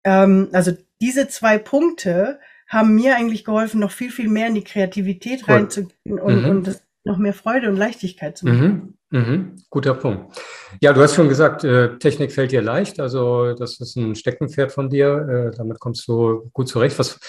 Ähm, 0.03 0.49
also 0.51 0.73
diese 0.99 1.29
zwei 1.29 1.57
Punkte, 1.57 2.39
haben 2.73 2.95
mir 2.95 3.15
eigentlich 3.15 3.45
geholfen, 3.45 3.79
noch 3.79 3.91
viel, 3.91 4.11
viel 4.11 4.29
mehr 4.29 4.47
in 4.47 4.55
die 4.55 4.63
Kreativität 4.63 5.43
cool. 5.47 5.55
reinzugehen 5.55 6.19
und, 6.19 6.43
mhm. 6.43 6.49
und 6.49 6.81
noch 7.05 7.17
mehr 7.17 7.33
Freude 7.33 7.69
und 7.69 7.77
Leichtigkeit 7.77 8.37
zu 8.37 8.47
machen. 8.47 8.95
Mhm. 9.09 9.19
Mhm. 9.19 9.55
Guter 9.69 9.93
Punkt. 9.93 10.41
Ja, 10.81 10.91
du 10.93 11.01
hast 11.01 11.15
schon 11.15 11.29
gesagt, 11.29 11.63
äh, 11.63 11.97
Technik 11.99 12.31
fällt 12.31 12.51
dir 12.51 12.61
leicht. 12.61 12.99
Also 12.99 13.53
das 13.53 13.79
ist 13.79 13.95
ein 13.95 14.15
Steckenpferd 14.15 14.71
von 14.71 14.89
dir. 14.89 15.51
Äh, 15.53 15.57
damit 15.57 15.79
kommst 15.79 16.07
du 16.07 16.49
gut 16.53 16.67
zurecht. 16.67 16.97
Was, 16.97 17.19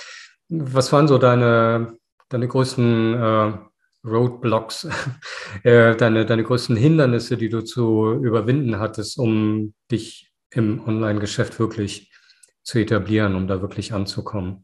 was 0.49 0.93
waren 0.93 1.09
so 1.09 1.19
deine, 1.19 1.99
deine 2.31 2.49
größten 2.49 3.15
äh, 3.15 3.53
Roadblocks, 4.07 4.89
äh, 5.63 5.95
deine, 5.97 6.25
deine 6.25 6.45
größten 6.45 6.77
Hindernisse, 6.77 7.37
die 7.37 7.49
du 7.49 7.63
zu 7.63 8.15
überwinden 8.15 8.79
hattest, 8.79 9.19
um 9.19 9.75
dich 9.91 10.31
im 10.51 10.87
Online-Geschäft 10.87 11.59
wirklich 11.59 12.11
zu 12.63 12.79
etablieren, 12.79 13.35
um 13.35 13.47
da 13.47 13.61
wirklich 13.61 13.93
anzukommen? 13.93 14.64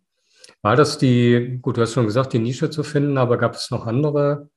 War 0.62 0.76
das 0.76 0.98
die, 0.98 1.58
gut, 1.62 1.76
du 1.76 1.82
hast 1.82 1.94
schon 1.94 2.06
gesagt, 2.06 2.32
die 2.32 2.38
Nische 2.38 2.70
zu 2.70 2.82
finden, 2.82 3.16
aber 3.16 3.38
gab 3.38 3.54
es 3.54 3.70
noch 3.70 3.86
andere 3.86 4.50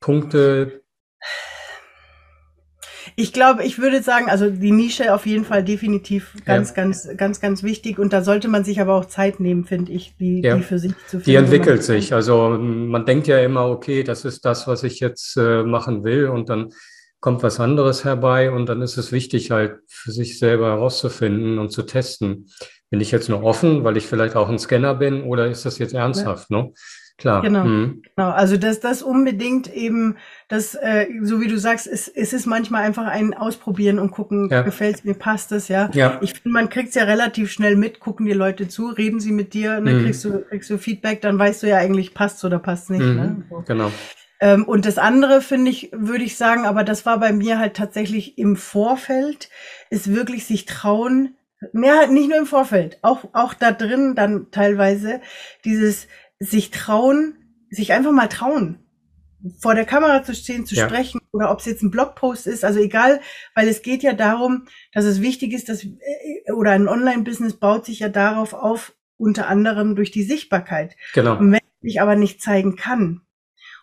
Punkte? 0.00 0.82
Ich 3.14 3.32
glaube, 3.32 3.64
ich 3.64 3.78
würde 3.78 4.02
sagen, 4.02 4.28
also 4.28 4.50
die 4.50 4.72
Nische 4.72 5.14
auf 5.14 5.24
jeden 5.24 5.44
Fall 5.44 5.64
definitiv 5.64 6.34
ganz, 6.44 6.70
ja. 6.70 6.74
ganz, 6.74 7.08
ganz, 7.16 7.40
ganz 7.40 7.62
wichtig. 7.62 7.98
Und 7.98 8.12
da 8.12 8.22
sollte 8.22 8.48
man 8.48 8.64
sich 8.64 8.80
aber 8.80 8.94
auch 8.94 9.06
Zeit 9.06 9.40
nehmen, 9.40 9.64
finde 9.64 9.92
ich, 9.92 10.16
die, 10.16 10.42
ja. 10.42 10.56
die 10.56 10.62
für 10.62 10.78
sich 10.78 10.92
zu 11.06 11.20
finden. 11.20 11.24
Die 11.24 11.34
entwickelt 11.36 11.82
sich. 11.84 12.12
Also 12.12 12.50
man 12.50 13.06
denkt 13.06 13.28
ja 13.28 13.38
immer, 13.38 13.68
okay, 13.68 14.02
das 14.02 14.24
ist 14.24 14.44
das, 14.44 14.66
was 14.66 14.82
ich 14.82 15.00
jetzt 15.00 15.36
äh, 15.36 15.62
machen 15.62 16.04
will. 16.04 16.26
Und 16.28 16.50
dann 16.50 16.72
kommt 17.20 17.42
was 17.42 17.60
anderes 17.60 18.04
herbei. 18.04 18.50
Und 18.50 18.68
dann 18.68 18.82
ist 18.82 18.98
es 18.98 19.12
wichtig, 19.12 19.50
halt 19.50 19.78
für 19.86 20.12
sich 20.12 20.38
selber 20.38 20.66
herauszufinden 20.66 21.58
und 21.58 21.70
zu 21.70 21.84
testen. 21.84 22.48
Bin 22.90 23.00
ich 23.00 23.10
jetzt 23.10 23.28
nur 23.28 23.42
offen, 23.42 23.84
weil 23.84 23.96
ich 23.96 24.06
vielleicht 24.06 24.36
auch 24.36 24.48
ein 24.48 24.58
Scanner 24.58 24.94
bin 24.94 25.24
oder 25.24 25.46
ist 25.48 25.66
das 25.66 25.78
jetzt 25.78 25.94
ernsthaft? 25.94 26.50
Ja. 26.50 26.62
Ne? 26.62 26.72
Klar. 27.18 27.40
Genau, 27.40 27.64
mhm. 27.64 28.02
genau. 28.14 28.30
Also 28.30 28.58
dass 28.58 28.80
das 28.80 29.02
unbedingt 29.02 29.72
eben, 29.72 30.16
das, 30.48 30.74
äh, 30.74 31.06
so 31.22 31.40
wie 31.40 31.48
du 31.48 31.58
sagst, 31.58 31.86
es, 31.86 32.08
es 32.08 32.34
ist 32.34 32.46
manchmal 32.46 32.82
einfach 32.82 33.06
ein 33.06 33.32
Ausprobieren 33.32 33.98
und 33.98 34.10
gucken, 34.10 34.50
ja. 34.50 34.60
gefällt 34.60 35.04
mir, 35.06 35.14
passt 35.14 35.50
es, 35.52 35.68
ja. 35.68 35.88
ja. 35.94 36.18
Ich 36.20 36.34
finde, 36.34 36.50
man 36.50 36.68
kriegt 36.68 36.90
es 36.90 36.94
ja 36.94 37.04
relativ 37.04 37.50
schnell 37.50 37.74
mit, 37.74 38.00
gucken 38.00 38.26
die 38.26 38.34
Leute 38.34 38.68
zu, 38.68 38.88
reden 38.88 39.18
sie 39.18 39.32
mit 39.32 39.54
dir, 39.54 39.80
dann 39.80 40.00
mhm. 40.00 40.04
kriegst 40.04 40.24
du, 40.26 40.42
kriegst 40.42 40.68
du 40.68 40.76
Feedback, 40.76 41.22
dann 41.22 41.38
weißt 41.38 41.62
du 41.62 41.68
ja 41.68 41.78
eigentlich, 41.78 42.12
passt 42.12 42.44
oder 42.44 42.58
passt 42.58 42.90
nicht. 42.90 43.02
Mhm. 43.02 43.14
Ne? 43.14 43.44
So. 43.48 43.64
Genau. 43.66 43.90
Ähm, 44.38 44.64
und 44.64 44.84
das 44.84 44.98
andere 44.98 45.40
finde 45.40 45.70
ich, 45.70 45.90
würde 45.92 46.24
ich 46.24 46.36
sagen, 46.36 46.66
aber 46.66 46.84
das 46.84 47.06
war 47.06 47.18
bei 47.18 47.32
mir 47.32 47.58
halt 47.58 47.74
tatsächlich 47.74 48.36
im 48.36 48.56
Vorfeld, 48.56 49.48
ist 49.88 50.14
wirklich 50.14 50.44
sich 50.44 50.66
trauen, 50.66 51.34
ja, 51.72 52.06
nicht 52.06 52.28
nur 52.28 52.38
im 52.38 52.46
Vorfeld, 52.46 52.98
auch, 53.02 53.24
auch 53.32 53.54
da 53.54 53.72
drin 53.72 54.14
dann 54.14 54.50
teilweise 54.50 55.20
dieses 55.64 56.06
sich 56.38 56.70
trauen, 56.70 57.36
sich 57.70 57.92
einfach 57.92 58.12
mal 58.12 58.28
trauen, 58.28 58.78
vor 59.60 59.74
der 59.74 59.84
Kamera 59.84 60.22
zu 60.22 60.34
stehen, 60.34 60.66
zu 60.66 60.74
ja. 60.74 60.86
sprechen 60.86 61.20
oder 61.32 61.50
ob 61.50 61.60
es 61.60 61.66
jetzt 61.66 61.82
ein 61.82 61.90
Blogpost 61.90 62.46
ist, 62.46 62.64
also 62.64 62.80
egal, 62.80 63.20
weil 63.54 63.68
es 63.68 63.82
geht 63.82 64.02
ja 64.02 64.12
darum, 64.12 64.66
dass 64.92 65.04
es 65.04 65.20
wichtig 65.20 65.52
ist, 65.52 65.68
dass 65.68 65.84
äh, 65.84 66.52
oder 66.54 66.72
ein 66.72 66.88
Online-Business 66.88 67.54
baut 67.54 67.86
sich 67.86 68.00
ja 68.00 68.08
darauf 68.08 68.54
auf, 68.54 68.94
unter 69.18 69.48
anderem 69.48 69.96
durch 69.96 70.10
die 70.10 70.24
Sichtbarkeit. 70.24 70.94
Genau. 71.14 71.38
Und 71.38 71.52
wenn 71.52 71.60
ich 71.82 72.00
aber 72.00 72.16
nicht 72.16 72.42
zeigen 72.42 72.76
kann, 72.76 73.22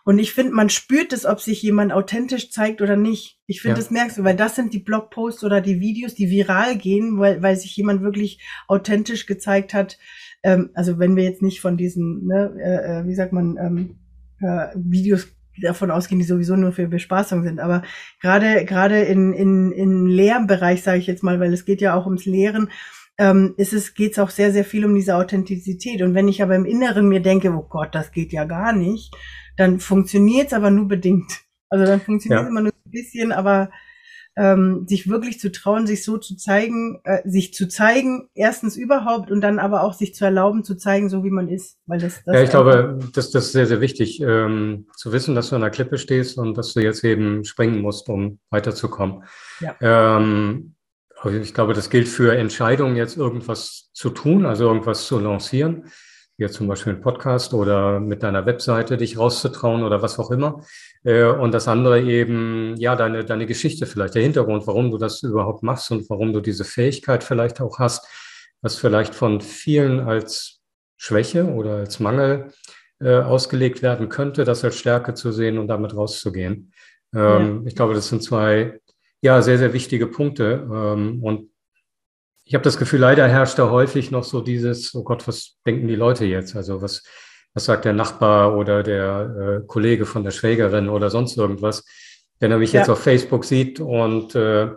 und 0.04 0.18
ich 0.18 0.34
finde, 0.34 0.52
man 0.52 0.68
spürt 0.68 1.14
es, 1.14 1.24
ob 1.24 1.40
sich 1.40 1.62
jemand 1.62 1.90
authentisch 1.92 2.50
zeigt 2.50 2.82
oder 2.82 2.94
nicht. 2.94 3.38
Ich 3.46 3.62
finde, 3.62 3.76
ja. 3.76 3.82
das 3.82 3.90
merkst 3.90 4.18
du, 4.18 4.24
weil 4.24 4.36
das 4.36 4.54
sind 4.54 4.74
die 4.74 4.78
Blogposts 4.78 5.42
oder 5.44 5.62
die 5.62 5.80
Videos, 5.80 6.14
die 6.14 6.30
viral 6.30 6.76
gehen, 6.76 7.18
weil, 7.18 7.42
weil 7.42 7.56
sich 7.56 7.74
jemand 7.74 8.02
wirklich 8.02 8.40
authentisch 8.68 9.24
gezeigt 9.24 9.72
hat. 9.72 9.98
Ähm, 10.42 10.70
also 10.74 10.98
wenn 10.98 11.16
wir 11.16 11.24
jetzt 11.24 11.40
nicht 11.40 11.62
von 11.62 11.78
diesen, 11.78 12.26
ne, 12.26 12.54
äh, 12.62 13.00
äh 13.00 13.06
wie 13.06 13.14
sagt 13.14 13.32
man, 13.32 13.56
ähm, 13.56 13.96
äh, 14.40 14.68
Videos 14.76 15.26
davon 15.62 15.90
ausgehen, 15.90 16.18
die 16.18 16.26
sowieso 16.26 16.56
nur 16.56 16.72
für 16.72 16.86
Bespaßung 16.86 17.42
sind. 17.42 17.58
Aber 17.58 17.82
gerade 18.20 18.66
gerade 18.66 19.00
in, 19.02 19.32
in, 19.32 19.72
in 19.72 20.06
Lehrbereich, 20.06 20.82
sage 20.82 20.98
ich 20.98 21.06
jetzt 21.06 21.22
mal, 21.22 21.40
weil 21.40 21.52
es 21.54 21.64
geht 21.64 21.80
ja 21.80 21.94
auch 21.94 22.04
ums 22.04 22.26
Lehren, 22.26 22.68
ähm, 23.18 23.54
ist 23.56 23.72
es, 23.72 23.94
geht 23.94 24.12
es 24.12 24.18
auch 24.18 24.30
sehr, 24.30 24.52
sehr 24.52 24.64
viel 24.64 24.84
um 24.84 24.94
diese 24.94 25.16
Authentizität. 25.16 26.02
Und 26.02 26.14
wenn 26.14 26.28
ich 26.28 26.42
aber 26.42 26.56
im 26.56 26.64
Inneren 26.64 27.08
mir 27.08 27.20
denke, 27.20 27.50
oh 27.50 27.66
Gott, 27.68 27.94
das 27.94 28.12
geht 28.12 28.32
ja 28.32 28.44
gar 28.44 28.72
nicht, 28.72 29.14
dann 29.56 29.80
funktioniert 29.80 30.48
es 30.48 30.52
aber 30.52 30.70
nur 30.70 30.88
bedingt. 30.88 31.40
Also 31.68 31.86
dann 31.86 32.00
funktioniert 32.00 32.42
es 32.42 32.44
ja. 32.44 32.50
immer 32.50 32.62
nur 32.62 32.72
ein 32.72 32.90
bisschen, 32.90 33.32
aber 33.32 33.70
ähm, 34.36 34.84
sich 34.88 35.08
wirklich 35.08 35.38
zu 35.38 35.52
trauen, 35.52 35.86
sich 35.86 36.02
so 36.02 36.18
zu 36.18 36.36
zeigen, 36.36 37.00
äh, 37.04 37.20
sich 37.24 37.54
zu 37.54 37.68
zeigen, 37.68 38.28
erstens 38.34 38.76
überhaupt 38.76 39.30
und 39.30 39.40
dann 39.40 39.58
aber 39.58 39.84
auch 39.84 39.92
sich 39.92 40.14
zu 40.14 40.24
erlauben, 40.24 40.64
zu 40.64 40.74
zeigen, 40.74 41.08
so 41.08 41.22
wie 41.22 41.30
man 41.30 41.48
ist. 41.48 41.78
Weil 41.86 42.00
das, 42.00 42.22
das 42.24 42.34
ja, 42.34 42.42
ich 42.42 42.50
glaube, 42.50 42.98
das, 43.12 43.30
das 43.30 43.46
ist 43.46 43.52
sehr, 43.52 43.66
sehr 43.66 43.80
wichtig, 43.80 44.20
ähm, 44.20 44.86
zu 44.96 45.12
wissen, 45.12 45.34
dass 45.34 45.50
du 45.50 45.54
an 45.54 45.60
der 45.60 45.70
Klippe 45.70 45.98
stehst 45.98 46.36
und 46.38 46.58
dass 46.58 46.74
du 46.74 46.80
jetzt 46.80 47.04
eben 47.04 47.44
springen 47.44 47.80
musst, 47.80 48.08
um 48.08 48.40
weiterzukommen. 48.50 49.22
Ja. 49.60 49.76
Ähm, 49.80 50.73
ich 51.26 51.54
glaube, 51.54 51.74
das 51.74 51.90
gilt 51.90 52.08
für 52.08 52.36
Entscheidungen, 52.36 52.96
jetzt 52.96 53.16
irgendwas 53.16 53.90
zu 53.92 54.10
tun, 54.10 54.46
also 54.46 54.64
irgendwas 54.64 55.06
zu 55.06 55.18
lancieren 55.18 55.90
hier 56.36 56.50
zum 56.50 56.66
Beispiel 56.66 56.94
ein 56.94 57.00
Podcast 57.00 57.54
oder 57.54 58.00
mit 58.00 58.22
deiner 58.22 58.44
Webseite 58.44 58.96
dich 58.96 59.18
rauszutrauen 59.18 59.84
oder 59.84 60.02
was 60.02 60.18
auch 60.18 60.30
immer. 60.30 60.64
Äh, 61.04 61.24
und 61.24 61.52
das 61.52 61.68
andere 61.68 62.02
eben, 62.02 62.74
ja, 62.76 62.96
deine, 62.96 63.24
deine 63.24 63.46
Geschichte 63.46 63.86
vielleicht, 63.86 64.14
der 64.14 64.22
Hintergrund, 64.22 64.66
warum 64.66 64.90
du 64.90 64.98
das 64.98 65.22
überhaupt 65.22 65.62
machst 65.62 65.90
und 65.92 66.08
warum 66.10 66.32
du 66.32 66.40
diese 66.40 66.64
Fähigkeit 66.64 67.22
vielleicht 67.22 67.60
auch 67.60 67.78
hast, 67.78 68.06
was 68.62 68.76
vielleicht 68.76 69.14
von 69.14 69.40
vielen 69.40 70.00
als 70.00 70.60
Schwäche 70.96 71.44
oder 71.44 71.76
als 71.76 72.00
Mangel 72.00 72.48
äh, 73.00 73.18
ausgelegt 73.18 73.82
werden 73.82 74.08
könnte, 74.08 74.44
das 74.44 74.64
als 74.64 74.76
Stärke 74.76 75.14
zu 75.14 75.30
sehen 75.30 75.58
und 75.58 75.68
damit 75.68 75.94
rauszugehen. 75.94 76.72
Ähm, 77.14 77.60
ja. 77.60 77.62
Ich 77.66 77.76
glaube, 77.76 77.94
das 77.94 78.08
sind 78.08 78.22
zwei, 78.24 78.80
ja, 79.24 79.40
sehr, 79.40 79.56
sehr 79.56 79.72
wichtige 79.72 80.06
Punkte. 80.06 80.68
Ähm, 80.70 81.22
und 81.22 81.50
ich 82.44 82.52
habe 82.52 82.62
das 82.62 82.76
Gefühl, 82.76 83.00
leider 83.00 83.26
herrscht 83.26 83.58
da 83.58 83.70
häufig 83.70 84.10
noch 84.10 84.22
so 84.22 84.42
dieses, 84.42 84.94
oh 84.94 85.02
Gott, 85.02 85.26
was 85.26 85.56
denken 85.66 85.88
die 85.88 85.94
Leute 85.94 86.26
jetzt? 86.26 86.54
Also 86.54 86.82
was, 86.82 87.02
was 87.54 87.64
sagt 87.64 87.86
der 87.86 87.94
Nachbar 87.94 88.54
oder 88.54 88.82
der 88.82 89.62
äh, 89.62 89.66
Kollege 89.66 90.04
von 90.04 90.24
der 90.24 90.30
Schwägerin 90.30 90.90
oder 90.90 91.08
sonst 91.08 91.38
irgendwas? 91.38 91.86
Wenn 92.38 92.50
er 92.50 92.58
mich 92.58 92.74
ja. 92.74 92.80
jetzt 92.80 92.90
auf 92.90 93.02
Facebook 93.02 93.46
sieht 93.46 93.80
und 93.80 94.34
äh, 94.34 94.72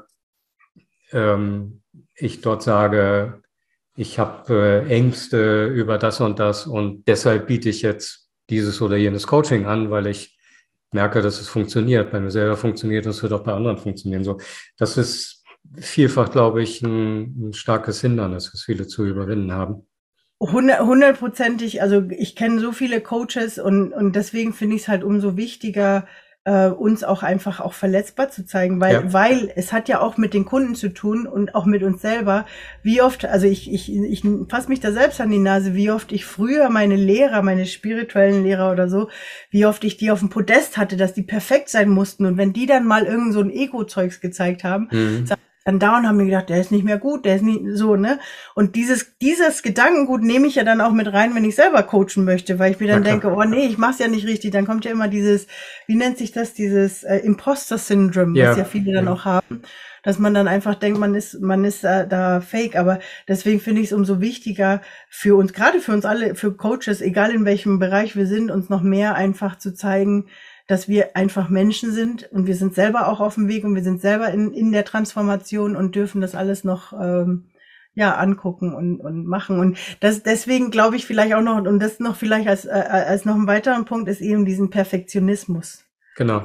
ähm, 1.12 1.81
ich 2.15 2.39
dort 2.39 2.63
sage, 2.63 3.41
ich 3.97 4.17
habe 4.17 4.86
äh, 4.88 4.89
Ängste 4.89 5.65
über 5.65 5.97
das 5.97 6.21
und 6.21 6.39
das 6.39 6.67
und 6.67 7.05
deshalb 7.05 7.47
biete 7.47 7.67
ich 7.67 7.81
jetzt 7.81 8.29
dieses 8.49 8.81
oder 8.81 8.95
jenes 8.95 9.27
Coaching 9.27 9.65
an, 9.65 9.91
weil 9.91 10.07
ich 10.07 10.37
merke, 10.91 11.21
dass 11.21 11.39
es 11.39 11.47
funktioniert. 11.47 12.12
Bei 12.12 12.19
mir 12.19 12.32
selber 12.32 12.58
funktioniert, 12.58 13.06
das 13.06 13.21
wird 13.23 13.34
auch 13.34 13.43
bei 13.43 13.54
anderen 13.54 13.78
funktionieren. 13.78 14.23
So, 14.23 14.39
das 14.78 14.97
ist 14.97 15.43
vielfach, 15.80 16.32
glaube 16.32 16.62
ich, 16.63 16.82
ein, 16.82 17.50
ein 17.50 17.54
starkes 17.54 18.02
Hindernis, 18.02 18.54
was 18.54 18.63
viele 18.63 18.88
zu 18.88 19.06
überwinden 19.06 19.52
haben. 19.52 19.88
Hundertprozentig, 20.39 21.82
also 21.82 22.04
ich 22.12 22.36
kenne 22.36 22.60
so 22.60 22.71
viele 22.71 23.02
Coaches 23.02 23.58
und, 23.58 23.91
und 23.91 24.15
deswegen 24.15 24.54
finde 24.54 24.76
ich 24.76 24.84
es 24.84 24.88
halt 24.88 25.04
umso 25.04 25.36
wichtiger, 25.36 26.08
äh, 26.47 26.69
uns 26.69 27.03
auch 27.03 27.23
einfach 27.23 27.60
auch 27.60 27.73
verletzbar 27.73 28.29
zu 28.29 28.45
zeigen, 28.45 28.79
weil, 28.79 28.93
ja. 28.93 29.13
weil 29.13 29.51
es 29.57 29.73
hat 29.73 29.89
ja 29.89 29.99
auch 29.99 30.15
mit 30.15 30.33
den 30.33 30.45
Kunden 30.45 30.75
zu 30.75 30.93
tun 30.93 31.27
und 31.27 31.53
auch 31.53 31.65
mit 31.65 31.83
uns 31.83 32.01
selber. 32.01 32.45
Wie 32.81 33.01
oft, 33.01 33.25
also 33.25 33.47
ich, 33.47 33.69
ich, 33.71 33.93
ich 33.93 34.23
fasse 34.47 34.69
mich 34.69 34.79
da 34.79 34.93
selbst 34.93 35.19
an 35.19 35.29
die 35.29 35.39
Nase, 35.39 35.75
wie 35.75 35.91
oft 35.91 36.13
ich 36.13 36.25
früher 36.25 36.69
meine 36.69 36.95
Lehrer, 36.95 37.41
meine 37.41 37.65
spirituellen 37.65 38.43
Lehrer 38.43 38.71
oder 38.71 38.88
so, 38.88 39.10
wie 39.49 39.65
oft 39.65 39.83
ich 39.83 39.97
die 39.97 40.10
auf 40.10 40.19
dem 40.19 40.29
Podest 40.29 40.77
hatte, 40.77 40.95
dass 40.95 41.13
die 41.13 41.23
perfekt 41.23 41.67
sein 41.67 41.89
mussten 41.89 42.25
und 42.25 42.38
wenn 42.38 42.53
die 42.53 42.65
dann 42.65 42.86
mal 42.86 43.03
irgend 43.03 43.33
so 43.33 43.41
ein 43.41 43.51
Ego-Zeugs 43.51 44.21
gezeigt 44.21 44.63
haben, 44.63 44.88
mhm 44.89 45.27
dann 45.67 45.80
dauernd 45.80 46.08
haben 46.08 46.17
wir 46.17 46.25
gedacht, 46.25 46.47
der 46.47 46.62
ist 46.62 46.71
nicht 46.71 46.86
mehr 46.86 46.97
gut, 46.97 47.25
der 47.25 47.36
ist 47.36 47.41
nicht 47.41 47.60
so, 47.73 47.97
ne? 47.97 48.19
Und 48.56 48.77
dieses, 48.77 49.17
dieses 49.17 49.63
Gedankengut 49.63 50.23
nehme 50.23 50.47
ich 50.47 50.56
ja 50.56 50.63
dann 50.63 50.80
auch 50.80 50.93
mit 50.93 51.12
rein, 51.12 51.36
wenn 51.36 51.43
ich 51.43 51.58
selber 51.58 51.84
coachen 51.84 52.23
möchte, 52.23 52.58
weil 52.58 52.71
ich 52.71 52.80
mir 52.80 52.88
dann 52.88 53.01
okay. 53.01 53.10
denke, 53.10 53.34
oh 53.34 53.43
nee, 53.43 53.65
ich 53.65 53.77
mach's 53.77 53.99
ja 53.99 54.08
nicht 54.08 54.25
richtig. 54.25 54.51
Dann 54.51 54.65
kommt 54.65 54.86
ja 54.86 54.91
immer 54.91 55.10
dieses, 55.10 55.45
wie 55.86 55.95
nennt 55.95 56.17
sich 56.17 56.32
das, 56.32 56.53
dieses 56.53 57.03
äh, 57.03 57.17
Imposter-Syndrom, 57.17 58.34
ja. 58.34 58.51
was 58.51 58.58
ja 58.58 58.63
viele 58.63 58.93
dann 58.93 59.08
ja. 59.08 59.12
auch 59.12 59.25
haben, 59.25 59.62
dass 60.03 60.19
man 60.19 60.34
dann 60.34 60.47
einfach 60.47 60.75
denkt, 60.75 60.99
man 60.99 61.13
ist, 61.15 61.41
man 61.41 61.65
ist 61.65 61.84
äh, 61.84 62.08
da 62.08 62.39
fake. 62.39 62.77
Aber 62.77 62.99
deswegen 63.27 63.60
finde 63.60 63.82
ich 63.82 63.88
es 63.88 63.93
umso 63.93 64.21
wichtiger 64.21 64.82
für 65.10 65.36
uns, 65.36 65.51
gerade 65.51 65.82
für 65.82 65.91
uns 65.91 66.06
alle, 66.06 66.36
für 66.36 66.56
Coaches, 66.56 67.01
egal 67.01 67.32
in 67.32 67.43
welchem 67.43 67.77
Bereich 67.77 68.15
wir 68.15 68.25
sind, 68.25 68.51
uns 68.51 68.69
noch 68.69 68.84
mehr 68.84 69.15
einfach 69.15 69.58
zu 69.58 69.73
zeigen, 69.73 70.27
dass 70.67 70.88
wir 70.88 71.15
einfach 71.15 71.49
Menschen 71.49 71.91
sind 71.91 72.30
und 72.32 72.45
wir 72.45 72.56
sind 72.56 72.75
selber 72.75 73.08
auch 73.08 73.21
auf 73.21 73.36
dem 73.36 73.47
Weg 73.47 73.63
und 73.63 73.73
wir 73.73 73.84
sind 73.84 74.01
selber 74.01 74.30
in, 74.30 74.53
in 74.53 74.71
der 74.71 74.86
Transformation 74.86 75.75
und 75.75 75.95
dürfen 75.95 76.21
das 76.21 76.36
alles 76.36 76.63
noch 76.63 76.93
ähm, 76.93 77.45
ja 77.93 78.15
angucken 78.15 78.75
und, 78.75 78.99
und 78.99 79.25
machen. 79.25 79.60
Und 79.60 79.77
das 80.01 80.23
deswegen 80.23 80.69
glaube 80.69 80.97
ich 80.97 81.06
vielleicht 81.06 81.34
auch 81.34 81.41
noch, 81.41 81.58
und 81.58 81.80
das 81.80 81.99
noch 81.99 82.15
vielleicht 82.15 82.47
als, 82.47 82.65
äh, 82.65 82.69
als 82.69 83.25
noch 83.25 83.36
ein 83.36 83.47
weiterer 83.47 83.82
Punkt 83.86 84.10
ist 84.10 84.21
eben 84.21 84.45
diesen 84.45 84.69
Perfektionismus. 84.69 85.86
Genau. 86.15 86.43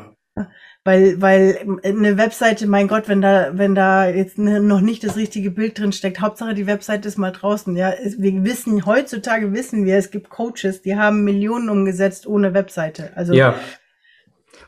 Weil, 0.85 1.21
weil 1.21 1.79
eine 1.85 2.17
Webseite, 2.17 2.67
mein 2.67 2.89
Gott, 2.89 3.09
wenn 3.09 3.21
da, 3.21 3.57
wenn 3.57 3.75
da 3.75 4.09
jetzt 4.09 4.39
noch 4.39 4.81
nicht 4.81 5.05
das 5.05 5.17
richtige 5.17 5.51
Bild 5.51 5.79
drin 5.79 5.93
steckt, 5.93 6.21
Hauptsache 6.21 6.55
die 6.55 6.67
Webseite 6.67 7.07
ist 7.07 7.19
mal 7.19 7.31
draußen. 7.31 7.77
Ja, 7.77 7.93
wir 8.19 8.45
wissen, 8.45 8.85
heutzutage 8.85 9.53
wissen 9.53 9.85
wir, 9.85 9.97
es 9.97 10.11
gibt 10.11 10.31
Coaches, 10.31 10.83
die 10.83 10.97
haben 10.97 11.23
Millionen 11.23 11.69
umgesetzt 11.69 12.27
ohne 12.27 12.55
Webseite. 12.55 13.13
Also 13.15 13.33
ja. 13.33 13.55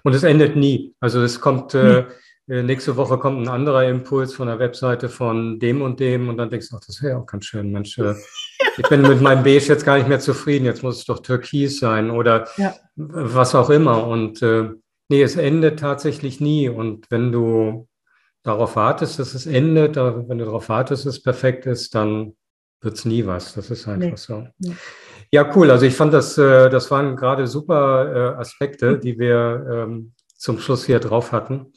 Und 0.05 0.15
es 0.15 0.23
endet 0.23 0.55
nie. 0.55 0.95
Also 1.01 1.23
es 1.23 1.41
kommt, 1.41 1.75
äh, 1.75 2.05
äh, 2.47 2.63
nächste 2.63 2.97
Woche 2.97 3.19
kommt 3.19 3.41
ein 3.41 3.49
anderer 3.49 3.89
Impuls 3.89 4.35
von 4.35 4.49
der 4.49 4.59
Webseite 4.59 5.09
von 5.09 5.59
dem 5.59 5.81
und 5.81 5.99
dem 5.99 6.29
und 6.29 6.37
dann 6.37 6.51
denkst 6.51 6.69
du, 6.69 6.77
ach, 6.77 6.85
das 6.87 7.03
wäre 7.03 7.19
auch 7.19 7.27
ganz 7.27 7.47
schön, 7.47 7.73
Mensch. 7.73 7.99
Äh, 7.99 8.15
ich 8.77 8.89
bin 8.89 9.01
mit 9.01 9.23
meinem 9.23 9.43
Beige 9.43 9.67
jetzt 9.67 9.87
gar 9.87 9.97
nicht 9.97 10.09
mehr 10.09 10.21
zufrieden, 10.21 10.67
jetzt 10.67 10.83
muss 10.83 10.99
es 10.99 11.05
doch 11.07 11.21
Türkis 11.21 11.81
sein 11.81 12.11
oder 12.11 12.47
ja. 12.59 12.75
was 12.97 13.55
auch 13.55 13.71
immer. 13.71 14.07
Und 14.07 14.43
äh, 14.43 14.69
nee, 15.09 15.23
es 15.23 15.37
endet 15.37 15.81
tatsächlich 15.81 16.39
nie. 16.39 16.69
Und 16.69 17.11
wenn 17.11 17.33
du 17.33 17.89
darauf 18.43 18.77
wartest, 18.77 19.19
dass 19.19 19.33
es 19.33 19.47
endet, 19.47 19.97
wenn 19.97 20.39
du 20.39 20.45
darauf 20.45 20.69
wartest, 20.69 21.07
dass 21.07 21.17
es 21.17 21.23
perfekt 21.23 21.65
ist, 21.65 21.95
dann 21.95 22.37
wird 22.83 22.95
es 22.95 23.07
nie 23.07 23.25
was. 23.25 23.55
Das 23.55 23.71
ist 23.71 23.89
einfach 23.89 24.11
nee. 24.11 24.17
so. 24.17 24.47
Nee. 24.59 24.75
Ja, 25.35 25.51
cool. 25.57 25.69
Also 25.73 25.85
ich 25.85 25.97
fand 25.97 26.15
das, 26.15 26.39
äh, 26.39 26.71
das 26.71 26.93
waren 26.93 27.17
gerade 27.17 27.49
super 27.49 28.37
äh, 28.37 28.41
Aspekte, 28.41 29.01
die 29.01 29.19
wir 29.19 29.67
ähm, 29.69 30.13
zum 30.37 30.61
Schluss 30.61 30.87
hier 30.87 31.01
drauf 31.01 31.33
hatten. 31.33 31.73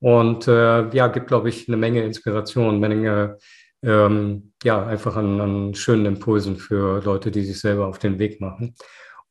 Und 0.00 0.48
äh, 0.48 0.88
ja, 0.96 1.08
gibt, 1.08 1.26
glaube 1.26 1.50
ich, 1.50 1.68
eine 1.68 1.76
Menge 1.76 2.04
Inspiration, 2.04 2.70
eine 2.70 2.78
Menge, 2.78 3.36
ähm, 3.82 4.54
ja, 4.64 4.86
einfach 4.86 5.14
an, 5.16 5.42
an 5.42 5.74
schönen 5.74 6.06
Impulsen 6.06 6.56
für 6.56 7.02
Leute, 7.02 7.30
die 7.30 7.44
sich 7.44 7.60
selber 7.60 7.86
auf 7.86 7.98
den 7.98 8.18
Weg 8.18 8.40
machen. 8.40 8.76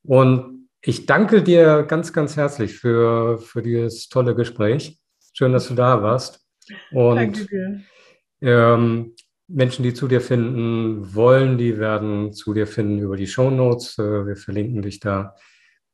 Und 0.03 0.69
ich 0.83 1.07
danke 1.07 1.41
dir 1.41 1.81
ganz, 1.81 2.13
ganz 2.13 2.37
herzlich 2.37 2.77
für, 2.77 3.39
für 3.39 3.63
dieses 3.63 4.09
tolle 4.09 4.35
Gespräch. 4.35 4.99
Schön, 5.33 5.53
dass 5.53 5.69
du 5.69 5.73
da 5.73 6.03
warst. 6.03 6.45
Und 6.91 7.15
danke 7.15 7.47
dir. 7.47 7.81
Ähm, 8.41 9.15
Menschen, 9.53 9.83
die 9.83 9.93
zu 9.93 10.07
dir 10.07 10.21
finden 10.21 11.13
wollen, 11.13 11.57
die 11.57 11.77
werden 11.77 12.33
zu 12.33 12.53
dir 12.53 12.67
finden 12.67 12.99
über 12.99 13.17
die 13.17 13.27
Show 13.27 13.49
Notes. 13.49 13.97
Äh, 13.97 14.25
wir 14.25 14.35
verlinken 14.35 14.81
dich 14.81 14.99
da. 14.99 15.35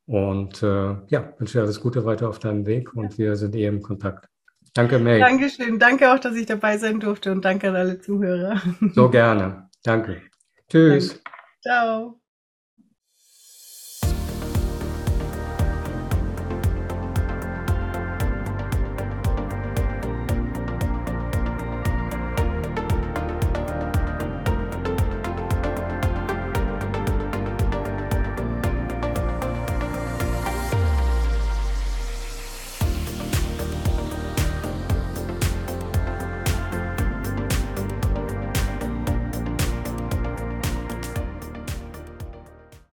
Und 0.06 0.64
äh, 0.64 0.96
ja, 1.08 1.34
wünsche 1.38 1.58
dir 1.58 1.64
alles 1.64 1.82
Gute 1.82 2.06
weiter 2.06 2.30
auf 2.30 2.40
deinem 2.40 2.66
Weg 2.66 2.94
und 2.96 3.18
wir 3.18 3.36
sind 3.36 3.56
eh 3.56 3.66
im 3.66 3.82
Kontakt. 3.82 4.30
Danke, 4.74 5.00
May. 5.00 5.20
Dankeschön. 5.20 5.80
Danke 5.80 6.14
auch, 6.14 6.20
dass 6.20 6.36
ich 6.36 6.46
dabei 6.46 6.78
sein 6.78 7.00
durfte 7.00 7.32
und 7.32 7.44
danke 7.44 7.70
an 7.70 7.76
alle 7.76 8.00
Zuhörer. 8.00 8.62
So 8.94 9.10
gerne. 9.10 9.70
Danke. 9.84 10.22
Tschüss. 10.70 11.10
Danke. 11.10 11.24
Ciao. 11.62 12.27